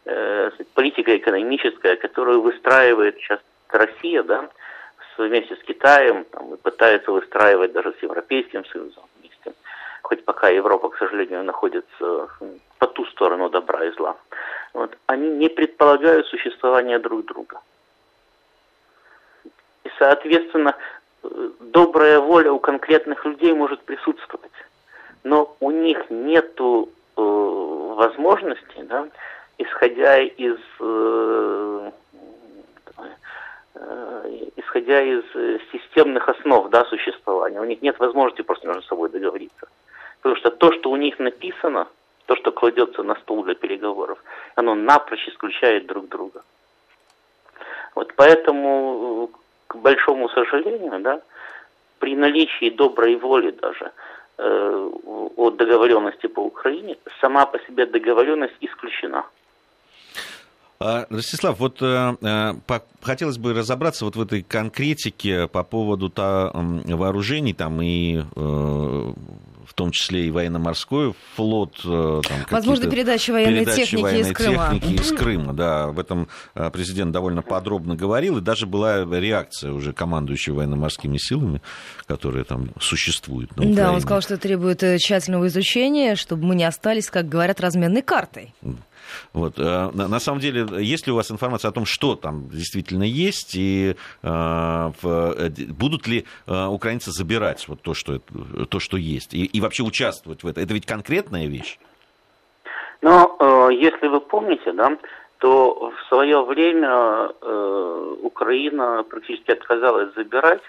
э, 0.05 0.51
политика 0.75 1.17
экономическая, 1.17 1.95
которую 1.95 2.41
выстраивает 2.41 3.17
сейчас 3.17 3.39
Россия, 3.69 4.21
да, 4.21 4.49
вместе 5.17 5.55
с 5.55 5.63
Китаем, 5.63 6.25
там, 6.25 6.53
и 6.53 6.57
пытается 6.57 7.11
выстраивать 7.11 7.71
даже 7.71 7.91
с 7.93 8.03
Европейским 8.03 8.65
Союзом 8.65 9.03
хоть 10.11 10.25
пока 10.25 10.49
Европа, 10.49 10.89
к 10.89 10.97
сожалению, 10.97 11.41
находится 11.45 12.27
по 12.79 12.87
ту 12.87 13.05
сторону 13.05 13.49
добра 13.49 13.85
и 13.85 13.91
зла, 13.91 14.17
вот, 14.73 14.97
они 15.05 15.29
не 15.29 15.47
предполагают 15.47 16.27
существования 16.27 16.99
друг 16.99 17.23
друга. 17.23 17.61
И, 19.85 19.89
соответственно, 19.97 20.75
добрая 21.61 22.19
воля 22.19 22.51
у 22.51 22.59
конкретных 22.59 23.23
людей 23.23 23.53
может 23.53 23.81
присутствовать, 23.83 24.51
но 25.23 25.55
у 25.61 25.71
них 25.71 26.09
нет 26.09 26.59
э, 26.59 26.85
возможности, 27.15 28.81
да, 28.81 29.07
исходя 29.59 30.19
из 30.19 30.57
э, 30.81 31.91
э, 33.75 34.49
исходя 34.57 35.01
из 35.01 35.23
системных 35.71 36.27
основ 36.27 36.69
да, 36.69 36.83
существования, 36.83 37.61
у 37.61 37.65
них 37.65 37.81
нет 37.81 37.97
возможности 37.99 38.41
просто 38.41 38.67
между 38.67 38.83
собой 38.83 39.09
договориться. 39.09 39.67
Потому 40.21 40.35
что 40.35 40.51
то, 40.51 40.71
что 40.73 40.91
у 40.91 40.95
них 40.95 41.17
написано, 41.19 41.87
то, 42.27 42.35
что 42.35 42.51
кладется 42.51 43.03
на 43.03 43.15
стол 43.15 43.43
для 43.43 43.55
переговоров, 43.55 44.23
оно 44.55 44.75
напрочь 44.75 45.27
исключает 45.27 45.87
друг 45.87 46.07
друга. 46.09 46.43
Вот 47.95 48.13
поэтому, 48.15 49.31
к 49.67 49.75
большому 49.75 50.29
сожалению, 50.29 50.99
да, 50.99 51.21
при 51.99 52.15
наличии 52.15 52.69
доброй 52.69 53.15
воли 53.15 53.51
даже 53.51 53.91
э, 54.37 54.89
о 55.35 55.49
договоренности 55.49 56.27
по 56.27 56.41
Украине, 56.41 56.97
сама 57.19 57.45
по 57.45 57.59
себе 57.59 57.85
договоренность 57.85 58.55
исключена. 58.61 59.25
А, 60.79 61.05
Ростислав, 61.09 61.59
вот 61.59 61.81
э, 61.81 62.15
э, 62.21 62.53
по, 62.65 62.81
хотелось 63.01 63.37
бы 63.37 63.53
разобраться 63.53 64.05
вот 64.05 64.15
в 64.15 64.21
этой 64.21 64.41
конкретике 64.41 65.47
по 65.47 65.63
поводу 65.63 66.09
та, 66.09 66.51
вооружений 66.53 67.53
там 67.53 67.81
и 67.81 68.21
э, 68.35 69.13
в 69.71 69.73
том 69.73 69.91
числе 69.91 70.27
и 70.27 70.31
военно-морской 70.31 71.15
флот. 71.35 71.79
Там, 71.81 72.21
Возможно, 72.49 72.91
передача 72.91 73.31
военной 73.31 73.59
передача 73.59 73.77
техники 73.77 74.01
военной 74.01 74.31
из 74.31 74.35
Крыма. 74.35 74.69
техники 74.73 75.01
из 75.01 75.11
Крыма, 75.13 75.53
да. 75.53 75.87
В 75.87 75.97
этом 75.97 76.27
президент 76.73 77.13
довольно 77.13 77.41
подробно 77.41 77.95
говорил, 77.95 78.39
и 78.39 78.41
даже 78.41 78.65
была 78.65 79.05
реакция 79.05 79.71
уже 79.71 79.93
командующего 79.93 80.55
военно-морскими 80.55 81.17
силами, 81.17 81.61
которая 82.05 82.43
там 82.43 82.71
существует 82.81 83.49
на 83.51 83.61
Украине. 83.61 83.75
Да, 83.77 83.93
он 83.93 84.01
сказал, 84.01 84.21
что 84.21 84.37
требует 84.37 84.83
тщательного 84.99 85.47
изучения, 85.47 86.15
чтобы 86.15 86.43
мы 86.43 86.55
не 86.55 86.65
остались, 86.65 87.09
как 87.09 87.29
говорят, 87.29 87.61
разменной 87.61 88.01
картой. 88.01 88.53
Вот. 89.33 89.57
Э, 89.57 89.89
на 89.93 90.19
самом 90.19 90.39
деле, 90.39 90.65
есть 90.83 91.07
ли 91.07 91.13
у 91.13 91.15
вас 91.15 91.31
информация 91.31 91.69
о 91.69 91.71
том, 91.71 91.85
что 91.85 92.15
там 92.15 92.49
действительно 92.49 93.03
есть, 93.03 93.55
и 93.55 93.95
э, 94.23 94.91
э, 95.03 95.49
будут 95.69 96.07
ли 96.07 96.25
украинцы 96.47 97.11
забирать 97.11 97.67
вот 97.67 97.81
то, 97.81 97.93
что, 97.93 98.19
то, 98.19 98.79
что 98.79 98.97
есть, 98.97 99.33
и, 99.33 99.45
и 99.45 99.61
вообще 99.61 99.83
участвовать 99.83 100.43
в 100.43 100.47
этом? 100.47 100.63
Это 100.63 100.73
ведь 100.73 100.85
конкретная 100.85 101.47
вещь? 101.47 101.79
Ну, 103.01 103.69
если 103.71 104.07
вы 104.07 104.21
помните, 104.21 104.73
да, 104.73 104.97
то 105.39 105.91
в 105.91 106.07
свое 106.07 106.43
время 106.43 107.29
Украина 108.21 109.03
практически 109.09 109.51
отказалась 109.51 110.13
забирать 110.15 110.61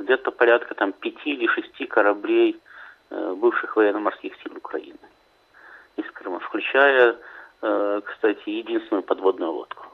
где-то 0.00 0.30
порядка 0.30 0.74
там 0.74 0.92
пяти 0.92 1.34
или 1.34 1.46
шести 1.48 1.86
кораблей 1.86 2.56
бывших 3.10 3.76
военно-морских 3.76 4.34
сил 4.42 4.56
Украины 4.56 4.98
из 5.96 6.10
Крыма, 6.12 6.40
включая, 6.40 7.16
э, 7.62 8.00
кстати, 8.04 8.48
единственную 8.48 9.02
подводную 9.02 9.52
лодку. 9.52 9.86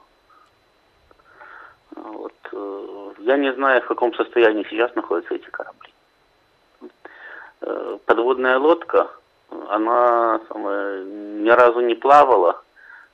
Вот. 1.95 2.33
Э, 2.51 3.11
я 3.19 3.37
не 3.37 3.53
знаю, 3.53 3.81
в 3.81 3.87
каком 3.87 4.13
состоянии 4.13 4.65
сейчас 4.69 4.93
находятся 4.95 5.35
эти 5.35 5.49
корабли. 5.49 5.91
Подводная 8.05 8.59
лодка, 8.59 9.09
она 9.69 10.39
ни 10.53 11.49
разу 11.49 11.79
не 11.81 11.95
плавала 11.95 12.61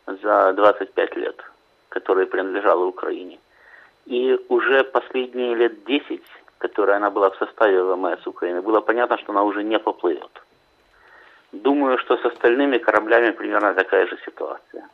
за 0.06 0.54
25 0.54 1.16
лет, 1.16 1.42
которая 1.90 2.26
принадлежала 2.26 2.84
Украине. 2.84 3.40
И 4.06 4.38
уже 4.50 4.84
последние 4.84 5.56
лет 5.56 5.86
10 5.86 6.22
которой 6.58 6.96
она 6.96 7.10
была 7.10 7.30
в 7.30 7.38
составе 7.38 7.84
ВМС 7.84 8.26
Украины, 8.28 8.62
было 8.62 8.82
понятно, 8.82 9.18
что 9.18 9.32
она 9.32 9.44
уже 9.44 9.64
не 9.64 9.80
поплывет. 9.80 10.32
Думаю, 11.52 11.98
что 12.00 12.18
с 12.18 12.26
остальными 12.26 12.78
кораблями 12.78 13.32
примерно 13.32 13.74
такая 13.74 14.08
же 14.08 14.18
ситуация. 14.26 14.90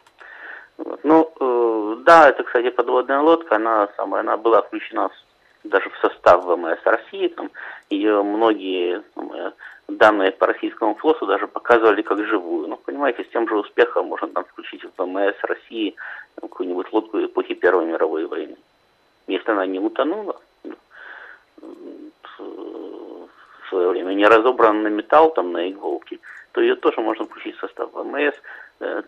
Вот. 0.78 1.00
Ну, 1.04 1.32
э, 1.40 2.04
да, 2.04 2.30
это, 2.30 2.44
кстати, 2.44 2.70
подводная 2.70 3.20
лодка, 3.22 3.56
она, 3.56 3.90
самая, 3.98 4.22
она 4.22 4.38
была 4.38 4.62
включена 4.62 5.10
даже 5.64 5.90
в 5.90 5.98
состав 5.98 6.46
ВМС 6.46 6.80
России, 6.86 7.28
там, 7.28 7.52
ее 7.90 8.24
многие 8.24 9.04
самые, 9.14 9.54
данные 9.88 10.32
по 10.32 10.48
российскому 10.48 10.96
флоту 10.96 11.26
даже 11.26 11.48
показывали 11.48 12.02
как 12.02 12.26
живую. 12.26 12.68
Ну, 12.68 12.78
понимаете, 12.78 13.24
с 13.24 13.30
тем 13.30 13.48
же 13.48 13.58
успехом 13.58 14.08
можно 14.08 14.28
там 14.28 14.46
включить 14.46 14.84
в 14.84 14.92
ВМС 14.98 15.36
России 15.44 15.96
какую-нибудь 16.40 16.92
лодку 16.92 17.24
эпохи 17.24 17.54
Первой 17.56 17.86
мировой 17.86 18.26
войны. 18.26 18.58
Если 19.28 19.52
она 19.52 19.66
не 19.66 19.80
утонула, 19.80 20.40
в 22.38 23.70
свое 23.70 23.90
время 23.90 24.14
не 24.14 24.26
разобран 24.26 24.84
на 24.84 24.88
металл, 24.88 25.32
там, 25.32 25.52
на 25.52 25.70
иголки, 25.70 26.20
то 26.52 26.62
ее 26.62 26.76
тоже 26.76 27.02
можно 27.02 27.26
включить 27.26 27.56
в 27.58 27.60
состав 27.60 27.92
ВМС. 27.94 28.34
Э, 28.80 29.04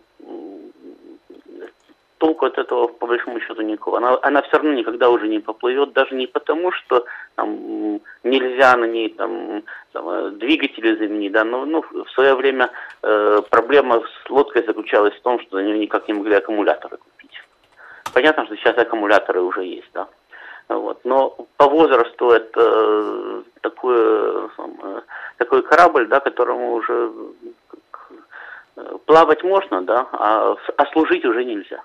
толку 2.22 2.46
от 2.46 2.56
этого, 2.56 2.86
по 2.86 3.06
большому 3.08 3.40
счету, 3.40 3.62
никакого. 3.62 3.96
Она, 3.96 4.16
она 4.22 4.42
все 4.42 4.56
равно 4.56 4.72
никогда 4.74 5.10
уже 5.10 5.26
не 5.26 5.40
поплывет, 5.40 5.92
даже 5.92 6.14
не 6.14 6.28
потому, 6.28 6.70
что 6.70 7.04
там, 7.34 8.00
нельзя 8.22 8.76
на 8.76 8.84
ней 8.84 9.08
там, 9.08 9.64
там, 9.92 10.08
э, 10.08 10.30
двигатели 10.30 10.94
заменить, 10.94 11.32
да, 11.32 11.42
но 11.44 11.64
ну, 11.64 11.82
в 11.82 12.08
свое 12.14 12.34
время 12.34 12.70
э, 13.02 13.42
проблема 13.50 14.02
с 14.02 14.30
лодкой 14.30 14.64
заключалась 14.64 15.14
в 15.14 15.22
том, 15.22 15.40
что 15.40 15.56
на 15.56 15.62
нее 15.64 15.78
никак 15.80 16.06
не 16.06 16.14
могли 16.14 16.36
аккумуляторы 16.36 16.96
купить. 16.96 17.42
Понятно, 18.14 18.46
что 18.46 18.56
сейчас 18.56 18.78
аккумуляторы 18.78 19.40
уже 19.40 19.64
есть, 19.64 19.90
да. 19.92 20.06
Вот. 20.78 21.04
Но 21.04 21.30
по 21.56 21.68
возрасту 21.68 22.30
это 22.30 22.60
э, 22.60 23.42
такой, 23.60 24.48
такой 25.36 25.62
корабль, 25.62 26.06
да, 26.06 26.20
которому 26.20 26.74
уже 26.74 27.12
э, 28.76 28.96
плавать 29.06 29.42
можно, 29.42 29.82
да, 29.82 30.06
а, 30.12 30.56
а 30.76 30.86
служить 30.92 31.24
уже 31.24 31.44
нельзя. 31.44 31.82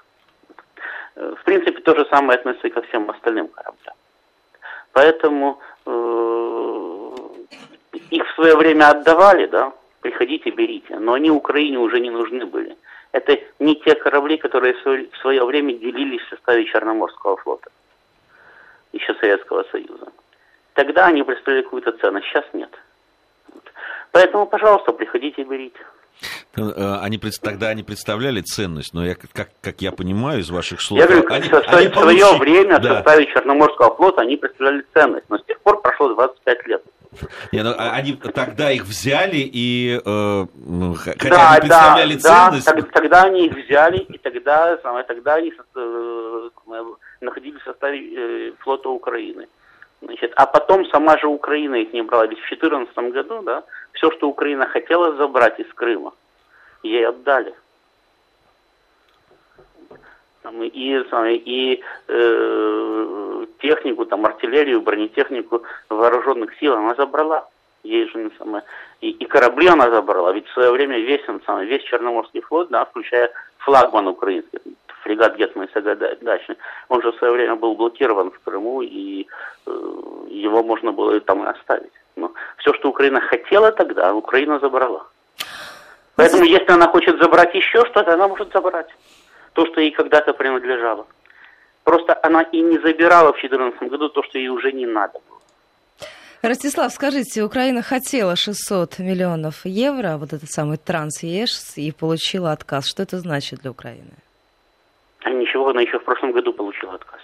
В 1.15 1.43
принципе, 1.45 1.81
то 1.81 1.95
же 1.95 2.05
самое 2.11 2.37
относится 2.37 2.67
и 2.67 2.71
ко 2.71 2.81
всем 2.83 3.09
остальным 3.09 3.47
кораблям. 3.47 3.95
Поэтому 4.93 5.59
э, 5.85 7.09
их 8.11 8.27
в 8.27 8.35
свое 8.35 8.55
время 8.55 8.89
отдавали, 8.89 9.47
да, 9.47 9.73
приходите, 10.01 10.51
берите, 10.51 10.99
но 10.99 11.13
они 11.13 11.31
Украине 11.31 11.79
уже 11.79 11.99
не 11.99 12.11
нужны 12.11 12.45
были. 12.45 12.77
Это 13.11 13.39
не 13.59 13.75
те 13.75 13.95
корабли, 13.95 14.37
которые 14.37 14.75
в 14.75 15.17
свое 15.17 15.43
время 15.43 15.73
делились 15.73 16.21
в 16.21 16.29
составе 16.29 16.65
Черноморского 16.65 17.37
флота 17.37 17.71
еще 18.93 19.13
Советского 19.15 19.63
Союза. 19.71 20.07
Тогда 20.73 21.07
они 21.07 21.23
представляли 21.23 21.63
какую-то 21.63 21.91
ценность, 21.93 22.27
сейчас 22.27 22.45
нет. 22.53 22.69
Поэтому, 24.11 24.45
пожалуйста, 24.45 24.93
приходите 24.93 25.41
и 25.41 25.45
берите. 25.45 25.79
Э, 26.55 26.99
они, 27.01 27.19
тогда 27.41 27.69
они 27.69 27.83
представляли 27.83 28.41
ценность, 28.41 28.93
но 28.93 29.05
я, 29.05 29.15
как, 29.15 29.49
как 29.61 29.81
я 29.81 29.91
понимаю 29.91 30.39
из 30.39 30.49
ваших 30.49 30.81
слов... 30.81 30.99
Я 30.99 31.07
говорю, 31.07 31.25
они, 31.29 31.49
в, 31.49 31.53
они 31.53 31.87
в 31.87 31.93
получили... 31.93 32.21
свое 32.21 32.39
время 32.39 32.79
да. 32.79 32.93
в 32.93 32.95
составе 32.97 33.25
Черноморского 33.27 33.95
флота 33.95 34.21
они 34.21 34.37
представляли 34.37 34.83
ценность, 34.93 35.25
но 35.29 35.37
с 35.37 35.43
тех 35.45 35.59
пор 35.59 35.81
прошло 35.81 36.13
25 36.13 36.67
лет. 36.67 36.83
Нет, 37.51 37.63
ну, 37.63 37.73
а 37.77 37.91
они 37.93 38.13
тогда 38.13 38.71
их 38.71 38.83
взяли 38.83 39.37
и 39.37 39.99
э, 40.03 40.45
ну, 40.55 40.95
хотя 40.95 41.29
да, 41.29 41.51
они 41.51 41.61
представляли 41.61 42.13
да, 42.15 42.49
ценность. 42.49 42.65
Да, 42.65 42.81
тогда 42.93 43.23
они 43.23 43.47
их 43.47 43.65
взяли, 43.65 43.97
и 43.97 44.17
тогда, 44.17 44.77
самое, 44.81 45.05
тогда 45.05 45.35
они 45.35 45.53
э, 45.75 46.49
находились 47.21 47.61
в 47.61 47.65
составе 47.65 47.99
э, 47.99 48.51
флота 48.59 48.89
Украины. 48.89 49.47
Значит, 50.01 50.33
а 50.35 50.45
потом 50.45 50.85
сама 50.87 51.17
же 51.17 51.27
Украина 51.27 51.75
их 51.75 51.93
не 51.93 52.03
брала. 52.03 52.27
Ведь 52.27 52.39
в 52.39 52.47
2014 52.47 52.97
году, 53.13 53.41
да, 53.41 53.63
все, 53.93 54.11
что 54.11 54.27
Украина 54.27 54.67
хотела 54.67 55.15
забрать 55.15 55.59
из 55.59 55.73
Крыма, 55.73 56.13
ей 56.83 57.07
отдали. 57.07 57.53
И, 60.71 61.03
и 61.45 61.83
э, 62.07 63.45
технику, 63.59 64.05
там, 64.05 64.25
артиллерию, 64.25 64.81
бронетехнику 64.81 65.63
вооруженных 65.89 66.57
сил 66.57 66.73
она 66.73 66.95
забрала. 66.95 67.49
Ей 67.83 68.07
же 68.09 68.31
самое, 68.37 68.63
и, 69.01 69.11
и 69.11 69.25
корабли 69.25 69.67
она 69.67 69.89
забрала. 69.89 70.31
Ведь 70.33 70.47
в 70.47 70.53
свое 70.53 70.71
время 70.71 70.99
весь, 70.99 71.27
он 71.27 71.41
самый, 71.45 71.65
весь 71.65 71.83
Черноморский 71.83 72.41
флот, 72.41 72.69
да, 72.69 72.85
включая 72.85 73.31
флагман 73.59 74.07
украинский, 74.07 74.59
фрегат 75.07 75.37
Гетман 75.37 75.69
Сагадачный, 75.73 76.57
он 76.89 77.01
же 77.01 77.11
в 77.11 77.17
свое 77.17 77.33
время 77.33 77.55
был 77.55 77.75
блокирован 77.75 78.31
в 78.31 78.39
Крыму, 78.39 78.81
и 78.81 79.25
э, 79.65 79.71
его 80.29 80.63
можно 80.63 80.91
было 80.91 81.19
там 81.21 81.43
и 81.43 81.47
оставить. 81.47 81.93
Но 82.15 82.31
все, 82.57 82.73
что 82.73 82.89
Украина 82.89 83.21
хотела 83.21 83.71
тогда, 83.71 84.13
Украина 84.13 84.59
забрала. 84.59 85.05
Поэтому, 86.15 86.43
если 86.43 86.71
она 86.71 86.87
хочет 86.87 87.21
забрать 87.21 87.55
еще 87.55 87.85
что-то, 87.85 88.13
она 88.13 88.27
может 88.27 88.51
забрать. 88.51 88.89
То, 89.53 89.65
что 89.65 89.81
ей 89.81 89.91
когда-то 89.91 90.33
принадлежало. 90.33 91.05
Просто 91.83 92.19
она 92.23 92.41
и 92.41 92.61
не 92.61 92.79
забирала 92.79 93.31
в 93.31 93.39
2014 93.39 93.89
году 93.89 94.09
то, 94.09 94.23
что 94.23 94.37
ей 94.37 94.49
уже 94.49 94.71
не 94.71 94.85
надо 94.85 95.19
было. 95.29 95.37
Ростислав, 96.41 96.91
скажите, 96.91 97.43
Украина 97.43 97.81
хотела 97.81 98.35
600 98.35 98.99
миллионов 98.99 99.65
евро, 99.65 100.17
вот 100.17 100.33
этот 100.33 100.51
самый 100.51 100.77
транс-ЕШ, 100.77 101.77
и 101.77 101.91
получила 101.91 102.51
отказ. 102.51 102.87
Что 102.87 103.03
это 103.03 103.19
значит 103.19 103.61
для 103.61 103.71
Украины? 103.71 104.13
А 105.27 105.29
ничего, 105.29 105.67
она 105.67 105.81
еще 105.81 105.99
в 105.99 106.05
прошлом 106.05 106.31
году 106.31 106.53
получила 106.53 106.93
отказ. 106.93 107.19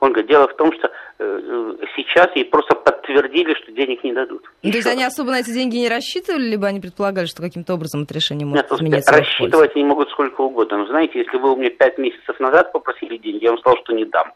Он 0.00 0.10
говорит, 0.10 0.28
дело 0.28 0.48
в 0.48 0.56
том, 0.56 0.72
что 0.72 0.90
э, 1.20 1.76
сейчас 1.94 2.34
ей 2.34 2.44
просто 2.44 2.74
подтвердили, 2.74 3.54
что 3.54 3.70
денег 3.70 4.02
не 4.02 4.12
дадут. 4.12 4.42
Ну, 4.64 4.70
то 4.72 4.76
есть 4.78 4.88
они 4.88 5.04
особо 5.04 5.30
на 5.30 5.38
эти 5.38 5.52
деньги 5.52 5.76
не 5.76 5.88
рассчитывали, 5.88 6.42
либо 6.42 6.66
они 6.66 6.80
предполагали, 6.80 7.26
что 7.26 7.40
каким-то 7.40 7.74
образом 7.74 8.02
это 8.02 8.14
решение 8.14 8.48
может 8.48 8.68
Нет, 8.68 8.80
измениться? 8.80 9.12
Рассчитывать 9.12 9.76
они 9.76 9.84
могут 9.84 10.10
сколько 10.10 10.40
угодно. 10.40 10.78
Но 10.78 10.86
знаете, 10.86 11.20
если 11.20 11.36
вы 11.36 11.52
у 11.52 11.56
меня 11.56 11.70
пять 11.70 11.98
месяцев 11.98 12.40
назад 12.40 12.72
попросили 12.72 13.16
деньги, 13.16 13.44
я 13.44 13.50
вам 13.50 13.60
сказал, 13.60 13.78
что 13.84 13.92
не 13.92 14.04
дам. 14.04 14.32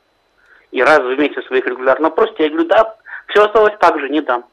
И 0.71 0.81
раз 0.81 1.01
в 1.01 1.19
месяц 1.19 1.43
вы 1.51 1.59
их 1.59 1.67
регулярно 1.67 2.11
просите, 2.11 2.45
я 2.45 2.49
говорю, 2.49 2.69
да, 2.69 2.97
все 3.27 3.43
осталось 3.43 3.75
так 3.81 3.99
же, 3.99 4.09
не 4.09 4.21
дам. 4.21 4.45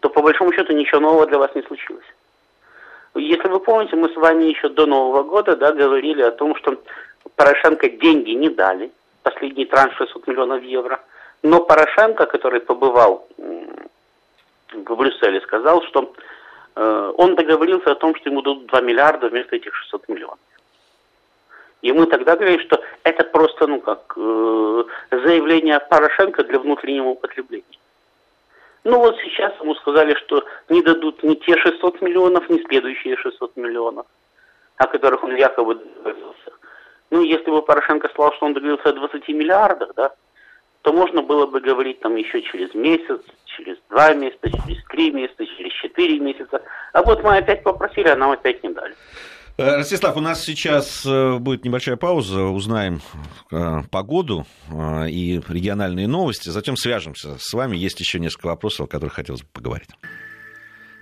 То 0.00 0.08
по 0.08 0.22
большому 0.22 0.50
счету 0.54 0.72
ничего 0.72 1.00
нового 1.00 1.26
для 1.26 1.36
вас 1.36 1.54
не 1.54 1.62
случилось. 1.62 2.06
Если 3.14 3.48
вы 3.48 3.60
помните, 3.60 3.96
мы 3.96 4.08
с 4.08 4.16
вами 4.16 4.44
еще 4.44 4.68
до 4.68 4.86
Нового 4.86 5.24
года 5.24 5.56
да, 5.56 5.72
говорили 5.72 6.22
о 6.22 6.30
том, 6.30 6.54
что 6.56 6.80
Порошенко 7.36 7.88
деньги 7.88 8.30
не 8.30 8.48
дали, 8.48 8.92
последний 9.22 9.66
транш 9.66 9.96
600 9.96 10.26
миллионов 10.28 10.62
евро, 10.62 11.00
но 11.42 11.60
Порошенко, 11.60 12.26
который 12.26 12.60
побывал 12.60 13.26
в 14.72 14.96
Брюсселе, 14.96 15.40
сказал, 15.40 15.82
что 15.82 16.12
э, 16.76 17.12
он 17.16 17.34
договорился 17.34 17.92
о 17.92 17.96
том, 17.96 18.14
что 18.14 18.28
ему 18.28 18.42
дадут 18.42 18.66
2 18.66 18.80
миллиарда 18.82 19.28
вместо 19.28 19.56
этих 19.56 19.74
600 19.74 20.08
миллионов. 20.08 20.38
И 21.82 21.92
мы 21.92 22.06
тогда 22.06 22.36
говорили, 22.36 22.62
что 22.62 22.80
это 23.02 23.24
просто, 23.24 23.66
ну 23.66 23.80
как, 23.80 24.12
э, 24.16 24.84
заявление 25.10 25.80
Порошенко 25.80 26.44
для 26.44 26.58
внутреннего 26.60 27.08
употребления. 27.08 27.79
Ну 28.84 28.98
вот 28.98 29.16
сейчас 29.18 29.52
ему 29.60 29.74
сказали, 29.76 30.14
что 30.14 30.42
не 30.68 30.82
дадут 30.82 31.22
ни 31.22 31.34
те 31.34 31.56
600 31.56 32.00
миллионов, 32.00 32.48
ни 32.48 32.62
следующие 32.66 33.16
600 33.16 33.56
миллионов, 33.56 34.06
о 34.76 34.86
которых 34.86 35.22
он 35.22 35.36
якобы 35.36 35.74
договорился. 35.74 36.52
Ну, 37.10 37.22
если 37.22 37.50
бы 37.50 37.62
Порошенко 37.62 38.08
сказал, 38.08 38.32
что 38.34 38.46
он 38.46 38.54
договорился 38.54 38.88
о 38.88 38.92
20 38.92 39.28
миллиардах, 39.28 39.92
да, 39.96 40.14
то 40.82 40.92
можно 40.92 41.22
было 41.22 41.46
бы 41.46 41.60
говорить 41.60 42.00
там 42.00 42.16
еще 42.16 42.40
через 42.40 42.72
месяц, 42.74 43.20
через 43.44 43.76
два 43.90 44.14
месяца, 44.14 44.50
через 44.50 44.82
три 44.86 45.10
месяца, 45.10 45.44
через 45.44 45.72
четыре 45.74 46.18
месяца. 46.18 46.62
А 46.92 47.02
вот 47.02 47.22
мы 47.22 47.36
опять 47.36 47.62
попросили, 47.62 48.08
а 48.08 48.16
нам 48.16 48.30
опять 48.30 48.62
не 48.62 48.70
дали. 48.70 48.94
Э, 49.56 49.76
Ростислав, 49.76 50.16
у 50.16 50.20
нас 50.20 50.42
сейчас 50.42 51.04
э, 51.04 51.38
будет 51.38 51.64
небольшая 51.64 51.96
пауза, 51.96 52.42
узнаем 52.44 53.02
э, 53.50 53.82
погоду 53.90 54.46
и 54.70 55.40
региональные 55.48 56.08
новости, 56.08 56.48
затем 56.48 56.76
свяжемся 56.76 57.36
с 57.38 57.52
вами. 57.52 57.76
Есть 57.76 58.00
еще 58.00 58.18
несколько 58.20 58.46
вопросов, 58.46 58.86
о 58.86 58.86
которых 58.86 59.14
хотелось 59.14 59.42
бы 59.42 59.48
поговорить. 59.52 59.90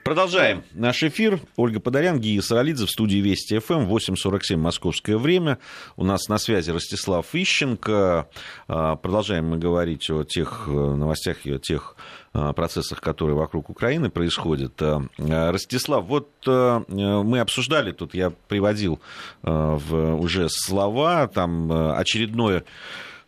Продолжаем 0.09 0.65
наш 0.73 1.03
эфир. 1.03 1.39
Ольга 1.57 1.81
Подорян, 1.81 2.19
Гия 2.19 2.41
Саралидзе 2.41 2.87
в 2.87 2.91
студии 2.91 3.19
Вести 3.19 3.59
ФМ, 3.59 3.87
8.47 3.95 4.57
московское 4.57 5.19
время. 5.19 5.59
У 5.99 6.05
нас 6.05 6.29
на 6.29 6.39
связи 6.39 6.71
Ростислав 6.71 7.27
Ищенко. 7.35 8.27
Продолжаем 8.67 9.51
мы 9.51 9.59
говорить 9.59 10.09
о 10.09 10.25
тех 10.25 10.67
новостях 10.67 11.45
и 11.45 11.53
о 11.53 11.59
тех 11.59 11.95
процессах, 12.33 13.03
которые 13.03 13.37
вокруг 13.37 13.69
Украины 13.69 14.09
происходят. 14.09 14.81
Ростислав, 15.19 16.07
вот 16.07 16.31
мы 16.47 17.41
обсуждали, 17.41 17.93
тут 17.93 18.15
я 18.15 18.31
приводил 18.31 19.01
уже 19.43 20.49
слова, 20.49 21.27
там 21.27 21.71
очередное 21.71 22.65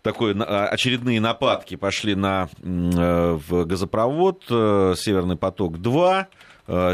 такое, 0.01 0.33
очередные 0.71 1.21
нападки 1.21 1.77
пошли 1.77 2.15
на 2.15 2.49
в 2.63 3.67
газопровод 3.67 4.45
«Северный 4.47 5.37
поток-2», 5.37 6.25
Э, 6.25 6.25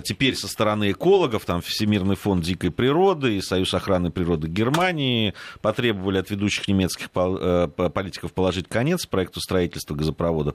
теперь 0.04 0.34
со 0.34 0.48
стороны 0.48 0.92
экологов, 0.92 1.44
там 1.44 1.60
Всемирный 1.60 2.16
фонд 2.16 2.44
дикой 2.44 2.70
природы 2.70 3.36
и 3.36 3.40
Союз 3.42 3.74
охраны 3.74 4.10
природы 4.10 4.48
Германии 4.48 5.34
потребовали 5.60 6.18
от 6.18 6.30
ведущих 6.30 6.66
немецких 6.68 7.08
э, 7.14 7.68
политиков 7.68 8.32
положить 8.32 8.68
конец 8.68 9.06
проекту 9.06 9.40
строительства 9.40 9.94
газопровода. 9.94 10.54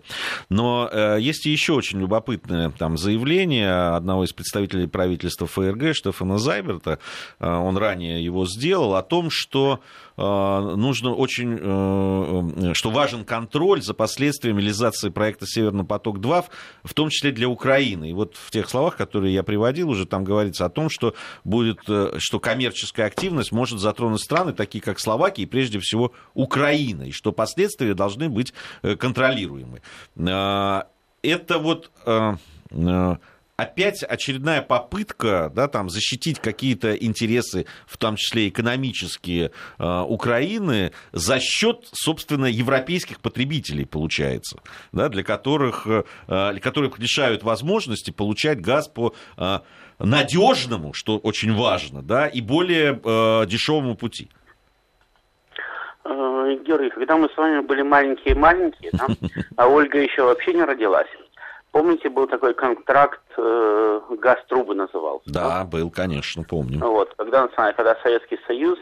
Но 0.50 0.90
э, 0.92 1.18
есть 1.20 1.46
и 1.46 1.52
еще 1.52 1.74
очень 1.74 2.00
любопытное 2.00 2.72
там 2.72 2.98
заявление 2.98 3.96
одного 3.96 4.24
из 4.24 4.34
представителей 4.34 4.88
правительства 4.88 5.48
ФРГ, 5.48 5.96
Штефана 5.96 6.38
Зайберта, 6.38 7.00
он 7.40 7.78
ранее 7.78 8.24
его 8.24 8.46
сделал, 8.46 8.96
о 8.96 9.04
том, 9.04 9.30
что 9.30 9.82
нужно 10.18 11.14
очень, 11.14 12.74
что 12.74 12.92
важен 12.92 13.26
контроль 13.26 13.82
за 13.82 13.94
последствиями 13.94 14.60
реализации 14.60 15.10
проекта 15.10 15.46
«Северный 15.48 15.84
поток-2», 15.84 16.46
в 16.84 16.94
том 16.94 17.10
числе 17.10 17.32
для 17.32 17.48
Украины. 17.48 18.10
И 18.10 18.14
вот 18.14 18.36
в 18.36 18.52
тех 18.52 18.70
словах, 18.70 18.98
которые 18.98 19.34
я 19.34 19.44
приводил, 19.44 19.90
уже 19.90 20.06
там 20.06 20.24
говорится 20.24 20.66
о 20.66 20.70
том, 20.70 20.90
что 20.90 21.14
будет, 21.44 21.80
э, 21.88 22.16
что 22.18 22.40
коммерческая 22.40 23.08
активность 23.08 23.52
может 23.52 23.80
затронуть 23.80 24.22
страны, 24.22 24.54
такие 24.54 24.82
как 24.82 25.00
Словакия 25.00 25.44
и 25.44 25.48
прежде 25.48 25.80
всего 25.80 26.12
Украина, 26.34 27.04
и 27.04 27.12
что 27.12 27.32
последствия 27.32 27.94
должны 27.94 28.30
быть 28.30 28.54
э, 28.82 28.96
контролируемы. 28.96 29.82
Э, 30.16 30.84
это 31.24 31.60
вот 31.60 31.92
опять 33.62 34.04
очередная 34.04 34.62
попытка 34.62 35.52
да, 35.54 35.68
там, 35.68 35.90
защитить 35.90 36.40
какие-то 36.40 36.96
интересы, 36.96 37.68
в 37.86 37.98
том 37.98 38.16
числе 38.16 38.50
экономические, 38.50 39.52
э, 39.78 40.02
Украины 40.02 40.92
за 41.12 41.40
счет, 41.40 41.88
собственно, 41.92 42.46
европейских 42.46 43.20
потребителей, 43.20 43.86
получается, 43.86 44.60
да, 44.92 45.10
для 45.10 45.24
которых, 45.24 45.86
э, 45.86 46.04
для 46.28 46.60
которых 46.60 46.98
лишают 46.98 47.44
возможности 47.44 48.10
получать 48.10 48.62
газ 48.62 48.88
по 48.88 49.14
э, 49.38 49.60
надежному, 50.00 50.94
что 50.94 51.20
очень 51.20 51.54
важно, 51.54 52.02
да, 52.02 52.28
и 52.28 52.42
более 52.42 52.96
дешевому 53.46 53.96
пути. 53.96 54.30
Георгий, 56.04 56.90
когда 56.90 57.16
мы 57.18 57.30
с 57.30 57.38
вами 57.38 57.62
были 57.62 57.84
маленькие-маленькие, 57.84 58.90
да, 58.94 59.08
а 59.56 59.68
Ольга 59.68 60.00
еще 60.00 60.24
вообще 60.24 60.54
не 60.54 60.64
родилась, 60.64 61.08
Помните, 61.72 62.10
был 62.10 62.28
такой 62.28 62.54
контракт, 62.54 63.22
э, 63.38 64.02
газ-трубы 64.18 64.76
назывался? 64.76 65.24
Да, 65.32 65.60
да, 65.60 65.64
был, 65.64 65.90
конечно, 65.90 66.44
помню. 66.44 66.80
Вот, 66.80 67.14
когда, 67.16 67.48
когда 67.48 67.96
Советский 68.04 68.40
Союз 68.46 68.78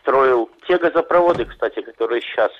строил 0.00 0.50
те 0.66 0.78
газопроводы, 0.78 1.44
кстати, 1.44 1.82
которые 1.82 2.22
сейчас 2.22 2.50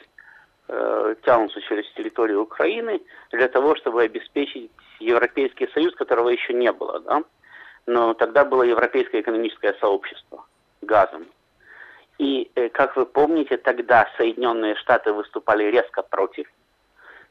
э, 0.68 1.14
тянутся 1.24 1.60
через 1.62 1.90
территорию 1.92 2.42
Украины, 2.42 3.00
для 3.32 3.48
того, 3.48 3.76
чтобы 3.76 4.02
обеспечить 4.02 4.70
Европейский 4.98 5.68
Союз, 5.72 5.94
которого 5.94 6.28
еще 6.28 6.52
не 6.52 6.70
было, 6.70 7.00
да? 7.00 7.22
Но 7.86 8.12
тогда 8.12 8.44
было 8.44 8.62
Европейское 8.62 9.22
экономическое 9.22 9.74
сообщество 9.80 10.44
газом. 10.82 11.26
И, 12.18 12.50
э, 12.54 12.68
как 12.68 12.94
вы 12.96 13.06
помните, 13.06 13.56
тогда 13.56 14.06
Соединенные 14.18 14.74
Штаты 14.76 15.14
выступали 15.14 15.64
резко 15.64 16.02
против 16.02 16.46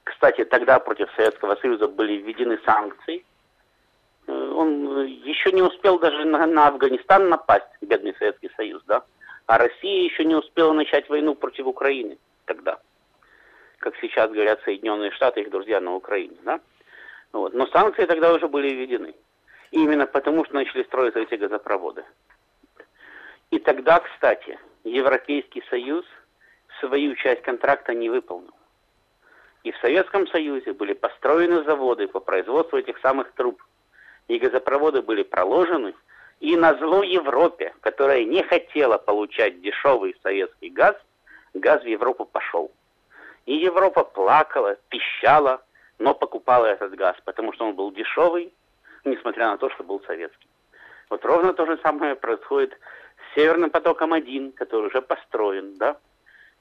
кстати, 0.09 0.43
тогда 0.43 0.79
против 0.79 1.09
Советского 1.15 1.55
Союза 1.55 1.87
были 1.87 2.13
введены 2.13 2.59
санкции. 2.65 3.23
Э, 4.27 4.51
он 4.55 5.05
еще 5.05 5.51
не 5.51 5.61
успел 5.61 5.99
даже 5.99 6.25
на, 6.25 6.45
на 6.47 6.67
Афганистан 6.67 7.29
напасть, 7.29 7.67
бедный 7.81 8.15
Советский 8.17 8.49
Союз, 8.55 8.81
да? 8.85 9.03
А 9.45 9.57
Россия 9.57 10.03
еще 10.03 10.25
не 10.25 10.35
успела 10.35 10.73
начать 10.73 11.07
войну 11.09 11.35
против 11.35 11.67
Украины 11.67 12.17
тогда. 12.45 12.79
Как 13.77 13.95
сейчас 14.01 14.31
говорят 14.31 14.61
Соединенные 14.63 15.11
Штаты, 15.11 15.41
их 15.41 15.51
друзья 15.51 15.79
на 15.79 15.95
Украине, 15.95 16.37
да? 16.43 16.59
Вот. 17.31 17.53
Но 17.53 17.67
санкции 17.67 18.05
тогда 18.05 18.33
уже 18.33 18.47
были 18.47 18.69
введены. 18.69 19.13
И 19.71 19.77
именно 19.77 20.07
потому, 20.07 20.43
что 20.45 20.55
начали 20.55 20.83
строиться 20.83 21.19
эти 21.19 21.35
газопроводы. 21.35 22.03
И 23.51 23.59
тогда, 23.59 23.99
кстати, 23.99 24.57
Европейский 24.83 25.63
Союз 25.69 26.05
свою 26.79 27.15
часть 27.15 27.43
контракта 27.43 27.93
не 27.93 28.09
выполнил. 28.09 28.53
И 29.63 29.71
в 29.71 29.77
Советском 29.77 30.27
Союзе 30.27 30.73
были 30.73 30.93
построены 30.93 31.63
заводы 31.63 32.07
по 32.07 32.19
производству 32.19 32.77
этих 32.77 32.97
самых 32.99 33.31
труб. 33.33 33.61
И 34.27 34.39
газопроводы 34.39 35.01
были 35.01 35.23
проложены. 35.23 35.93
И 36.39 36.55
на 36.55 36.75
зло 36.75 37.03
Европе, 37.03 37.73
которая 37.81 38.23
не 38.23 38.43
хотела 38.43 38.97
получать 38.97 39.61
дешевый 39.61 40.15
советский 40.23 40.69
газ, 40.69 40.95
газ 41.53 41.83
в 41.83 41.87
Европу 41.87 42.25
пошел. 42.25 42.71
И 43.45 43.55
Европа 43.55 44.03
плакала, 44.03 44.77
пищала, 44.89 45.61
но 45.97 46.13
покупала 46.13 46.67
этот 46.67 46.95
газ, 46.95 47.17
потому 47.25 47.51
что 47.51 47.65
он 47.65 47.75
был 47.75 47.91
дешевый, 47.91 48.53
несмотря 49.03 49.49
на 49.49 49.57
то, 49.57 49.69
что 49.71 49.83
был 49.83 50.01
советский. 50.05 50.47
Вот 51.09 51.25
ровно 51.25 51.53
то 51.53 51.65
же 51.65 51.77
самое 51.83 52.15
происходит 52.15 52.73
с 52.73 53.35
Северным 53.35 53.71
потоком-1, 53.71 54.53
который 54.53 54.87
уже 54.87 55.01
построен, 55.01 55.75
да, 55.77 55.97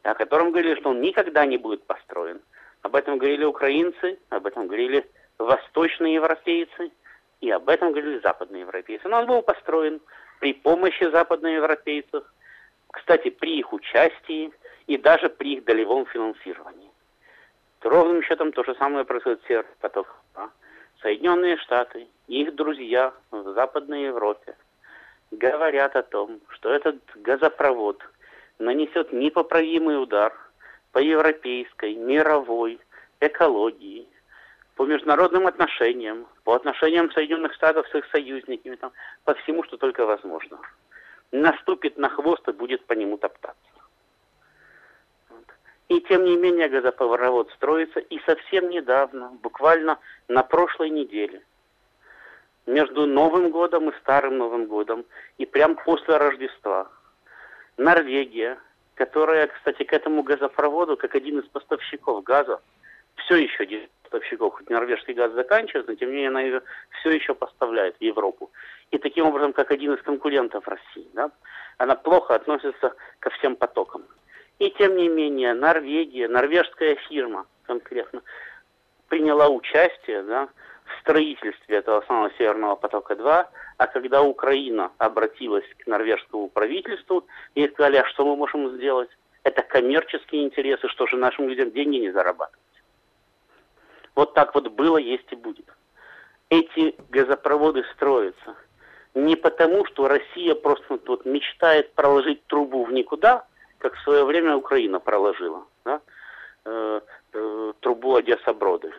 о 0.02 0.14
котором 0.14 0.50
говорили, 0.50 0.80
что 0.80 0.90
он 0.90 1.00
никогда 1.00 1.46
не 1.46 1.58
будет 1.58 1.87
построен. 1.87 2.40
Об 2.82 2.94
этом 2.94 3.18
говорили 3.18 3.44
украинцы, 3.44 4.18
об 4.30 4.46
этом 4.46 4.66
говорили 4.66 5.04
восточные 5.38 6.14
европейцы, 6.14 6.90
и 7.40 7.50
об 7.50 7.68
этом 7.68 7.92
говорили 7.92 8.20
западные 8.20 8.62
европейцы. 8.62 9.08
Но 9.08 9.18
он 9.18 9.26
был 9.26 9.42
построен 9.42 10.00
при 10.40 10.54
помощи 10.54 11.10
западноевропейцев, 11.10 12.24
кстати, 12.90 13.30
при 13.30 13.58
их 13.58 13.72
участии 13.72 14.52
и 14.86 14.96
даже 14.96 15.28
при 15.28 15.54
их 15.54 15.64
долевом 15.64 16.06
финансировании. 16.06 16.90
Ровным 17.82 18.22
счетом 18.22 18.52
то 18.52 18.64
же 18.64 18.74
самое 18.76 19.04
происходит 19.04 19.40
в 19.48 19.80
потоке. 19.80 20.10
Соединенные 21.00 21.56
Штаты 21.58 22.08
и 22.26 22.42
их 22.42 22.56
друзья 22.56 23.12
в 23.30 23.52
Западной 23.54 24.04
Европе 24.06 24.56
говорят 25.30 25.94
о 25.94 26.02
том, 26.02 26.40
что 26.48 26.70
этот 26.70 26.96
газопровод 27.14 28.02
нанесет 28.58 29.12
непоправимый 29.12 30.02
удар– 30.02 30.32
по 30.98 31.00
европейской, 31.00 31.94
мировой 31.94 32.80
экологии, 33.20 34.08
по 34.74 34.84
международным 34.84 35.46
отношениям, 35.46 36.27
по 36.42 36.54
отношениям 36.54 37.12
Соединенных 37.12 37.54
Штатов 37.54 37.87
с 37.87 37.94
их 37.94 38.04
союзниками, 38.10 38.75
там, 38.75 38.90
по 39.23 39.35
всему, 39.35 39.62
что 39.62 39.77
только 39.77 40.04
возможно. 40.04 40.58
Наступит 41.31 41.98
на 41.98 42.08
хвост 42.08 42.48
и 42.48 42.52
будет 42.52 42.85
по 42.87 42.94
нему 42.94 43.16
топтаться. 43.16 43.70
И 45.88 46.00
тем 46.00 46.25
не 46.25 46.37
менее 46.37 46.68
газоповорот 46.68 47.52
строится, 47.52 48.00
и 48.00 48.18
совсем 48.27 48.68
недавно, 48.68 49.31
буквально 49.40 50.00
на 50.27 50.42
прошлой 50.42 50.90
неделе, 50.90 51.44
между 52.66 53.06
Новым 53.06 53.52
годом 53.52 53.88
и 53.90 53.96
Старым 54.00 54.37
Новым 54.37 54.66
годом, 54.66 55.04
и 55.37 55.46
прям 55.46 55.77
после 55.77 56.16
Рождества, 56.16 56.90
Норвегия, 57.77 58.58
которая, 58.99 59.46
кстати, 59.46 59.85
к 59.85 59.92
этому 59.92 60.25
газопроводу, 60.25 60.96
как 60.96 61.15
один 61.15 61.38
из 61.38 61.46
поставщиков 61.46 62.25
газа, 62.25 62.61
все 63.15 63.37
еще 63.37 63.87
поставщиков, 64.03 64.55
хоть 64.55 64.69
норвежский 64.69 65.15
газ 65.15 65.33
заканчивается, 65.35 65.92
но 65.92 65.96
тем 65.96 66.09
не 66.09 66.17
менее 66.17 66.31
она 66.31 66.40
ее 66.40 66.63
все 66.99 67.11
еще 67.11 67.35
поставляет 67.35 67.96
в 67.96 68.03
Европу. 68.03 68.51
И 68.90 68.99
таким 68.99 69.27
образом, 69.27 69.53
как 69.53 69.71
один 69.71 69.94
из 69.94 70.03
конкурентов 70.03 70.67
России, 70.67 71.07
да, 71.15 71.31
она 71.77 71.94
плохо 71.94 72.35
относится 72.35 72.92
ко 73.21 73.31
всем 73.31 73.55
потокам. 73.55 74.03
И 74.59 74.69
тем 74.71 74.96
не 74.96 75.09
менее, 75.09 75.55
Норвегия, 75.55 76.27
норвежская 76.27 76.96
фирма 77.09 77.46
конкретно, 77.67 78.23
приняла 79.09 79.49
участие 79.49 80.25
да, 80.25 80.49
в 80.88 81.00
строительстве 81.00 81.76
этого 81.76 82.02
самого 82.06 82.30
Северного 82.38 82.76
потока-2, 82.76 83.46
а 83.76 83.86
когда 83.86 84.22
Украина 84.22 84.90
обратилась 84.98 85.66
к 85.78 85.86
норвежскому 85.86 86.48
правительству 86.48 87.26
и 87.54 87.68
сказали, 87.68 87.96
а 87.96 88.06
что 88.06 88.24
мы 88.26 88.36
можем 88.36 88.76
сделать? 88.76 89.10
Это 89.42 89.62
коммерческие 89.62 90.44
интересы, 90.44 90.88
что 90.88 91.06
же 91.06 91.16
нашим 91.16 91.48
людям 91.48 91.70
деньги 91.70 91.96
не 91.96 92.10
зарабатывать. 92.10 92.58
Вот 94.14 94.34
так 94.34 94.54
вот 94.54 94.68
было, 94.68 94.98
есть 94.98 95.30
и 95.30 95.36
будет. 95.36 95.66
Эти 96.50 96.96
газопроводы 97.10 97.84
строятся 97.94 98.56
не 99.14 99.36
потому, 99.36 99.84
что 99.86 100.08
Россия 100.08 100.54
просто 100.54 100.98
вот 101.06 101.24
мечтает 101.24 101.92
проложить 101.94 102.44
трубу 102.46 102.84
в 102.84 102.92
никуда, 102.92 103.46
как 103.78 103.94
в 103.94 104.02
свое 104.02 104.24
время 104.24 104.56
Украина 104.56 105.00
проложила, 105.00 105.64
да? 105.84 106.00
э, 106.64 107.00
э, 107.32 107.72
трубу 107.80 108.16
Одесса-Броды. 108.16 108.92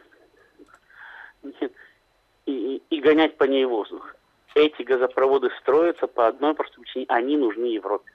И, 2.45 2.81
и 2.89 3.01
гонять 3.01 3.37
по 3.37 3.43
ней 3.43 3.65
воздух. 3.65 4.15
Эти 4.55 4.81
газопроводы 4.81 5.49
строятся 5.61 6.07
по 6.07 6.27
одной 6.27 6.55
простой 6.55 6.83
причине. 6.83 7.05
Они 7.09 7.37
нужны 7.37 7.65
Европе. 7.65 8.11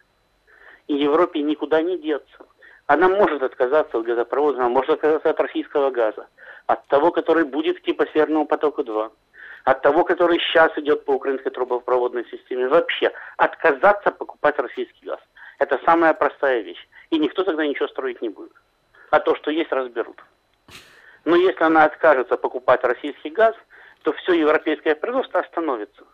И 0.88 0.94
Европе 0.94 1.40
никуда 1.40 1.82
не 1.82 1.98
деться. 1.98 2.46
Она 2.86 3.08
может 3.08 3.42
отказаться 3.42 3.98
от 3.98 4.04
газопровода, 4.04 4.58
она 4.58 4.68
может 4.68 4.90
отказаться 4.90 5.30
от 5.30 5.40
российского 5.40 5.90
газа. 5.90 6.26
От 6.66 6.86
того, 6.88 7.12
который 7.12 7.44
будет 7.44 7.82
типа 7.82 8.06
Северного 8.12 8.44
потока-2. 8.44 9.10
От 9.64 9.82
того, 9.82 10.04
который 10.04 10.38
сейчас 10.40 10.76
идет 10.76 11.04
по 11.04 11.12
украинской 11.12 11.50
трубопроводной 11.50 12.26
системе. 12.26 12.68
Вообще 12.68 13.10
отказаться 13.38 14.10
покупать 14.10 14.58
российский 14.58 15.06
газ. 15.06 15.20
Это 15.58 15.80
самая 15.86 16.12
простая 16.12 16.60
вещь. 16.60 16.88
И 17.10 17.18
никто 17.18 17.44
тогда 17.44 17.66
ничего 17.66 17.88
строить 17.88 18.20
не 18.20 18.28
будет. 18.28 18.52
А 19.10 19.20
то, 19.20 19.34
что 19.36 19.50
есть, 19.50 19.72
разберут. 19.72 20.22
Но 21.24 21.36
если 21.36 21.62
она 21.62 21.84
откажется 21.84 22.36
покупать 22.36 22.84
российский 22.84 23.30
газ, 23.30 23.54
то 24.02 24.12
все 24.12 24.34
европейское 24.34 24.94
производство 24.94 25.40
остановится. 25.40 26.04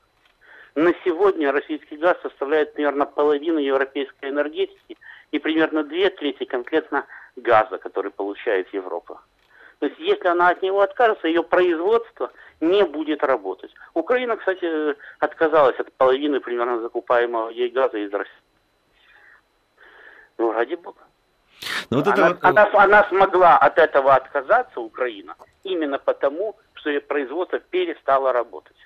На 0.77 0.93
сегодня 1.05 1.51
российский 1.51 1.97
газ 1.97 2.17
составляет 2.23 2.75
примерно 2.75 3.05
половину 3.05 3.59
европейской 3.59 4.31
энергетики 4.31 4.97
и 5.33 5.39
примерно 5.39 5.83
две 5.83 6.11
трети 6.11 6.45
конкретно 6.45 7.07
газа, 7.35 7.79
который 7.79 8.13
получает 8.13 8.73
Европа. 8.73 9.21
То 9.81 9.87
есть 9.87 9.99
если 9.99 10.29
она 10.29 10.51
от 10.51 10.63
него 10.63 10.81
откажется, 10.83 11.27
ее 11.27 11.43
производство 11.43 12.31
не 12.61 12.85
будет 12.85 13.25
работать. 13.25 13.75
Украина, 13.95 14.37
кстати, 14.37 14.95
отказалась 15.19 15.79
от 15.81 15.93
половины 15.95 16.39
примерно 16.39 16.81
закупаемого 16.81 17.49
ей 17.49 17.71
газа 17.71 17.99
из 17.99 18.13
России. 18.13 18.33
Ну, 20.39 20.53
ради 20.53 20.75
бога. 20.77 21.01
Но 21.91 21.99
ну, 21.99 22.05
вот 22.05 22.15
она, 22.15 22.31
это... 22.31 22.49
она, 22.49 22.71
она 22.73 23.09
смогла 23.09 23.59
от 23.59 23.79
этого 23.79 24.15
отказаться, 24.15 24.81
Украина, 24.81 25.37
именно 25.65 25.99
потому, 25.99 26.57
что 26.75 26.91
ее 26.91 27.01
производство 27.01 27.59
перестало 27.59 28.33
работать. 28.33 28.77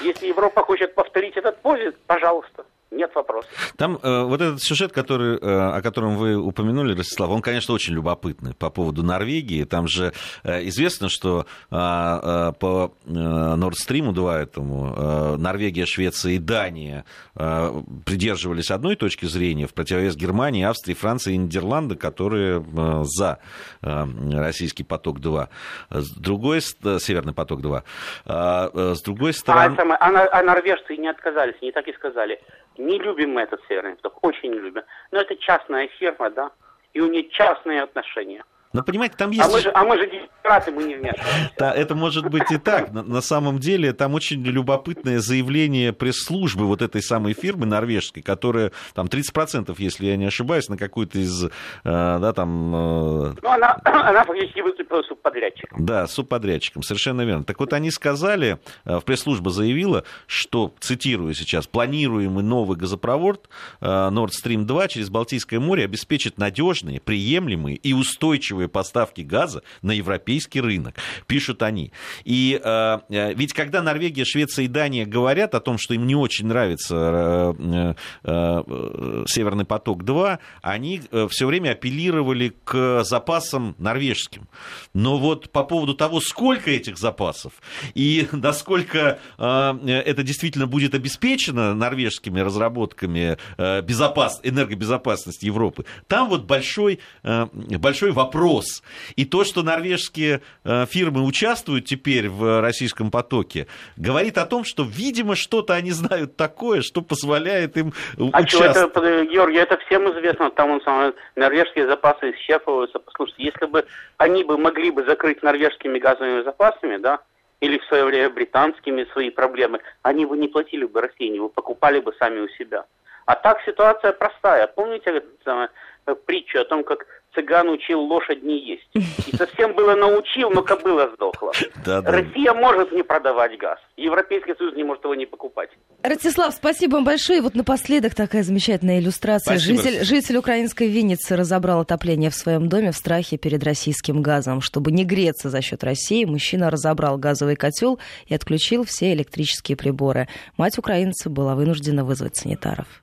Если 0.00 0.26
Европа 0.26 0.62
хочет 0.62 0.94
повторить 0.94 1.36
этот 1.36 1.60
подвиг, 1.62 1.96
пожалуйста 2.06 2.64
нет 2.90 3.14
вопросов. 3.14 3.50
Там 3.76 3.98
э, 4.02 4.22
вот 4.24 4.40
этот 4.40 4.62
сюжет, 4.62 4.92
который, 4.92 5.36
э, 5.36 5.38
о 5.40 5.80
котором 5.82 6.16
вы 6.16 6.36
упомянули, 6.36 6.96
Ростислав, 6.96 7.30
он, 7.30 7.42
конечно, 7.42 7.74
очень 7.74 7.94
любопытный 7.94 8.54
по 8.54 8.70
поводу 8.70 9.02
Норвегии. 9.02 9.64
Там 9.64 9.86
же 9.86 10.12
э, 10.42 10.66
известно, 10.68 11.08
что 11.08 11.46
э, 11.70 11.74
э, 11.76 12.52
по 12.58 12.92
э, 13.06 13.10
Nord 13.10 13.74
Stream 13.74 14.12
2 14.12 14.40
этому 14.40 14.94
э, 14.96 15.36
Норвегия, 15.36 15.86
Швеция 15.86 16.32
и 16.32 16.38
Дания 16.38 17.04
э, 17.36 17.72
придерживались 18.04 18.70
одной 18.70 18.96
точки 18.96 19.26
зрения 19.26 19.66
в 19.66 19.74
противовес 19.74 20.16
Германии, 20.16 20.64
Австрии, 20.64 20.94
Франции 20.94 21.34
и 21.34 21.36
Нидерланды, 21.36 21.96
которые 21.96 22.60
э, 22.60 23.02
за 23.04 23.38
э, 23.82 24.04
российский 24.32 24.84
поток-2. 24.84 25.48
С 25.90 26.10
другой, 26.16 26.58
э, 26.58 26.98
Северный 26.98 27.34
поток-2. 27.34 27.82
Э, 28.26 28.70
э, 28.72 28.94
с 28.94 29.02
другой 29.02 29.32
стороны... 29.32 29.76
А, 29.78 29.94
а, 29.94 30.28
а 30.38 30.42
норвежцы 30.42 30.96
не 30.96 31.08
отказались, 31.08 31.54
не 31.62 31.72
так 31.72 31.86
и 31.86 31.92
сказали 31.92 32.40
не 32.80 32.98
любим 32.98 33.32
мы 33.32 33.42
этот 33.42 33.60
северный 33.68 33.96
поток, 33.96 34.18
очень 34.22 34.50
не 34.50 34.58
любим. 34.58 34.82
Но 35.10 35.20
это 35.20 35.36
частная 35.36 35.88
фирма, 35.88 36.30
да, 36.30 36.50
и 36.92 37.00
у 37.00 37.06
нее 37.06 37.28
частные 37.30 37.82
отношения. 37.82 38.44
Но 38.72 38.84
понимаете, 38.84 39.16
там 39.16 39.30
есть... 39.32 39.42
А 39.44 39.50
мы 39.50 39.60
же, 39.60 39.70
а 39.74 39.84
мы 39.84 39.98
же 39.98 40.06
демократы, 40.06 40.70
мы 40.70 40.84
не 40.84 40.94
вмешиваемся. 40.94 41.50
Да, 41.58 41.74
это 41.74 41.96
может 41.96 42.30
быть 42.30 42.50
и 42.52 42.58
так. 42.58 42.92
На, 42.92 43.02
на 43.02 43.20
самом 43.20 43.58
деле 43.58 43.92
там 43.92 44.14
очень 44.14 44.44
любопытное 44.44 45.18
заявление 45.18 45.92
пресс-службы 45.92 46.66
вот 46.66 46.80
этой 46.80 47.02
самой 47.02 47.32
фирмы 47.32 47.66
норвежской, 47.66 48.22
которая 48.22 48.70
там 48.94 49.06
30%, 49.06 49.74
если 49.78 50.06
я 50.06 50.16
не 50.16 50.26
ошибаюсь, 50.26 50.68
на 50.68 50.76
какую-то 50.76 51.18
из... 51.18 51.46
Э, 51.46 51.50
да, 51.84 52.32
там... 52.32 52.74
Э... 52.74 53.34
Ну, 53.42 53.50
она, 53.50 53.76
она 53.84 54.24
фактически 54.24 54.60
выступила 54.60 55.02
субподрядчиком. 55.02 55.84
Да, 55.84 56.06
субподрядчиком, 56.06 56.84
совершенно 56.84 57.22
верно. 57.22 57.42
Так 57.42 57.58
вот, 57.58 57.72
они 57.72 57.90
сказали, 57.90 58.58
э, 58.84 58.98
в 58.98 59.04
пресс-служба 59.04 59.50
заявила, 59.50 60.04
что, 60.28 60.72
цитирую 60.78 61.34
сейчас, 61.34 61.66
планируемый 61.66 62.44
новый 62.44 62.76
газопровод 62.76 63.48
Nord 63.80 64.30
Stream 64.30 64.62
2 64.64 64.88
через 64.88 65.10
Балтийское 65.10 65.58
море 65.58 65.84
обеспечит 65.84 66.38
надежные, 66.38 67.00
приемлемые 67.00 67.76
и 67.76 67.92
устойчивые 67.92 68.59
устойчивые 68.60 68.68
поставки 68.68 69.22
газа 69.22 69.62
на 69.82 69.92
европейский 69.92 70.60
рынок, 70.60 70.94
пишут 71.26 71.62
они. 71.62 71.92
И 72.24 72.60
э, 72.62 72.98
э, 73.08 73.34
ведь 73.34 73.52
когда 73.52 73.82
Норвегия, 73.82 74.24
Швеция 74.24 74.64
и 74.64 74.68
Дания 74.68 75.06
говорят 75.06 75.54
о 75.54 75.60
том, 75.60 75.78
что 75.78 75.94
им 75.94 76.06
не 76.06 76.14
очень 76.14 76.46
нравится 76.46 76.96
э, 76.96 77.54
э, 77.58 77.94
э 78.24 79.24
Северный 79.26 79.64
поток-2, 79.64 80.38
они 80.62 81.02
э, 81.10 81.28
все 81.30 81.46
время 81.46 81.72
апеллировали 81.72 82.52
к 82.64 83.04
запасам 83.04 83.74
норвежским. 83.78 84.48
Но 84.94 85.18
вот 85.18 85.50
по 85.50 85.64
поводу 85.64 85.94
того, 85.94 86.20
сколько 86.20 86.70
этих 86.70 86.98
запасов 86.98 87.52
и 87.94 88.28
насколько 88.32 89.18
это 89.38 90.22
действительно 90.22 90.66
будет 90.66 90.94
обеспечено 90.94 91.74
норвежскими 91.74 92.40
разработками 92.40 93.36
безопас... 93.82 94.40
энергобезопасности 94.42 95.46
Европы, 95.46 95.84
там 96.08 96.28
вот 96.28 96.44
большой, 96.44 97.00
большой 97.22 98.12
вопрос 98.12 98.49
вопрос. 98.50 98.82
И 99.16 99.24
то, 99.24 99.44
что 99.44 99.62
норвежские 99.62 100.40
э, 100.64 100.86
фирмы 100.86 101.24
участвуют 101.24 101.86
теперь 101.86 102.28
в 102.28 102.60
российском 102.60 103.10
потоке, 103.10 103.66
говорит 103.96 104.38
о 104.38 104.46
том, 104.46 104.64
что, 104.64 104.84
видимо, 104.84 105.36
что-то 105.36 105.74
они 105.74 105.92
знают 105.92 106.36
такое, 106.36 106.82
что 106.82 107.02
позволяет 107.02 107.76
им 107.76 107.92
а 108.18 108.40
участвовать. 108.40 108.90
Что 108.90 109.00
это, 109.00 109.24
Георгий, 109.26 109.58
это 109.58 109.78
всем 109.86 110.10
известно, 110.12 110.50
там 110.50 110.70
он 110.70 110.80
сам, 110.82 111.14
норвежские 111.36 111.86
запасы 111.86 112.32
исчерпываются. 112.32 112.98
Послушайте, 112.98 113.44
если 113.44 113.66
бы 113.66 113.86
они 114.18 114.44
бы 114.44 114.58
могли 114.58 114.90
бы 114.90 115.04
закрыть 115.04 115.42
норвежскими 115.42 115.98
газовыми 115.98 116.42
запасами, 116.42 116.96
да, 116.98 117.20
или 117.60 117.78
в 117.78 117.84
свое 117.84 118.04
время 118.04 118.30
британскими 118.30 119.06
свои 119.12 119.30
проблемы, 119.30 119.80
они 120.02 120.24
бы 120.24 120.36
не 120.36 120.48
платили 120.48 120.84
бы 120.84 121.02
России, 121.02 121.28
они 121.28 121.40
бы 121.40 121.50
покупали 121.50 122.00
бы 122.00 122.12
сами 122.18 122.40
у 122.40 122.48
себя. 122.48 122.84
А 123.26 123.34
так 123.34 123.60
ситуация 123.66 124.12
простая. 124.12 124.66
Помните 124.66 125.22
э, 125.44 126.14
притчу 126.26 126.60
о 126.60 126.64
том, 126.64 126.82
как 126.82 127.06
цыган 127.34 127.68
учил 127.68 128.00
лошадь 128.00 128.42
не 128.42 128.58
есть. 128.58 128.88
И 128.94 129.36
совсем 129.36 129.74
было 129.74 129.94
научил, 129.94 130.50
но 130.50 130.62
кобыла 130.62 131.10
сдохла. 131.14 131.52
Да, 131.84 132.02
да. 132.02 132.10
Россия 132.10 132.52
может 132.52 132.92
не 132.92 133.02
продавать 133.02 133.56
газ. 133.58 133.78
Европейский 133.96 134.54
Союз 134.56 134.74
не 134.74 134.84
может 134.84 135.04
его 135.04 135.14
не 135.14 135.26
покупать. 135.26 135.70
Ростислав, 136.02 136.54
спасибо 136.54 136.94
вам 136.94 137.04
большое. 137.04 137.40
вот 137.40 137.54
напоследок 137.54 138.14
такая 138.14 138.42
замечательная 138.42 139.00
иллюстрация. 139.00 139.58
житель, 139.58 140.04
житель 140.04 140.36
украинской 140.36 140.88
Винницы 140.88 141.36
разобрал 141.36 141.80
отопление 141.80 142.30
в 142.30 142.34
своем 142.34 142.68
доме 142.68 142.92
в 142.92 142.96
страхе 142.96 143.36
перед 143.36 143.62
российским 143.62 144.22
газом. 144.22 144.60
Чтобы 144.60 144.92
не 144.92 145.04
греться 145.04 145.50
за 145.50 145.60
счет 145.60 145.84
России, 145.84 146.24
мужчина 146.24 146.70
разобрал 146.70 147.18
газовый 147.18 147.56
котел 147.56 147.98
и 148.26 148.34
отключил 148.34 148.84
все 148.84 149.12
электрические 149.12 149.76
приборы. 149.76 150.28
Мать 150.56 150.78
украинца 150.78 151.30
была 151.30 151.54
вынуждена 151.54 152.04
вызвать 152.04 152.36
санитаров. 152.36 152.99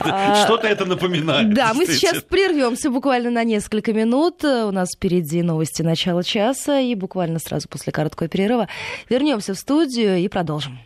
А, 0.00 0.44
Что-то 0.44 0.66
это 0.66 0.84
напоминает. 0.84 1.52
Да, 1.54 1.72
мы 1.74 1.86
сейчас 1.86 2.22
прервемся 2.22 2.90
буквально 2.90 3.30
на 3.30 3.44
несколько 3.44 3.92
минут. 3.92 4.44
У 4.44 4.70
нас 4.70 4.94
впереди 4.94 5.42
новости 5.42 5.82
начала 5.82 6.22
часа, 6.22 6.80
и 6.80 6.94
буквально 6.94 7.38
сразу 7.38 7.68
после 7.68 7.92
короткого 7.92 8.28
перерыва 8.28 8.68
вернемся 9.08 9.54
в 9.54 9.58
студию 9.58 10.18
и 10.18 10.28
продолжим. 10.28 10.78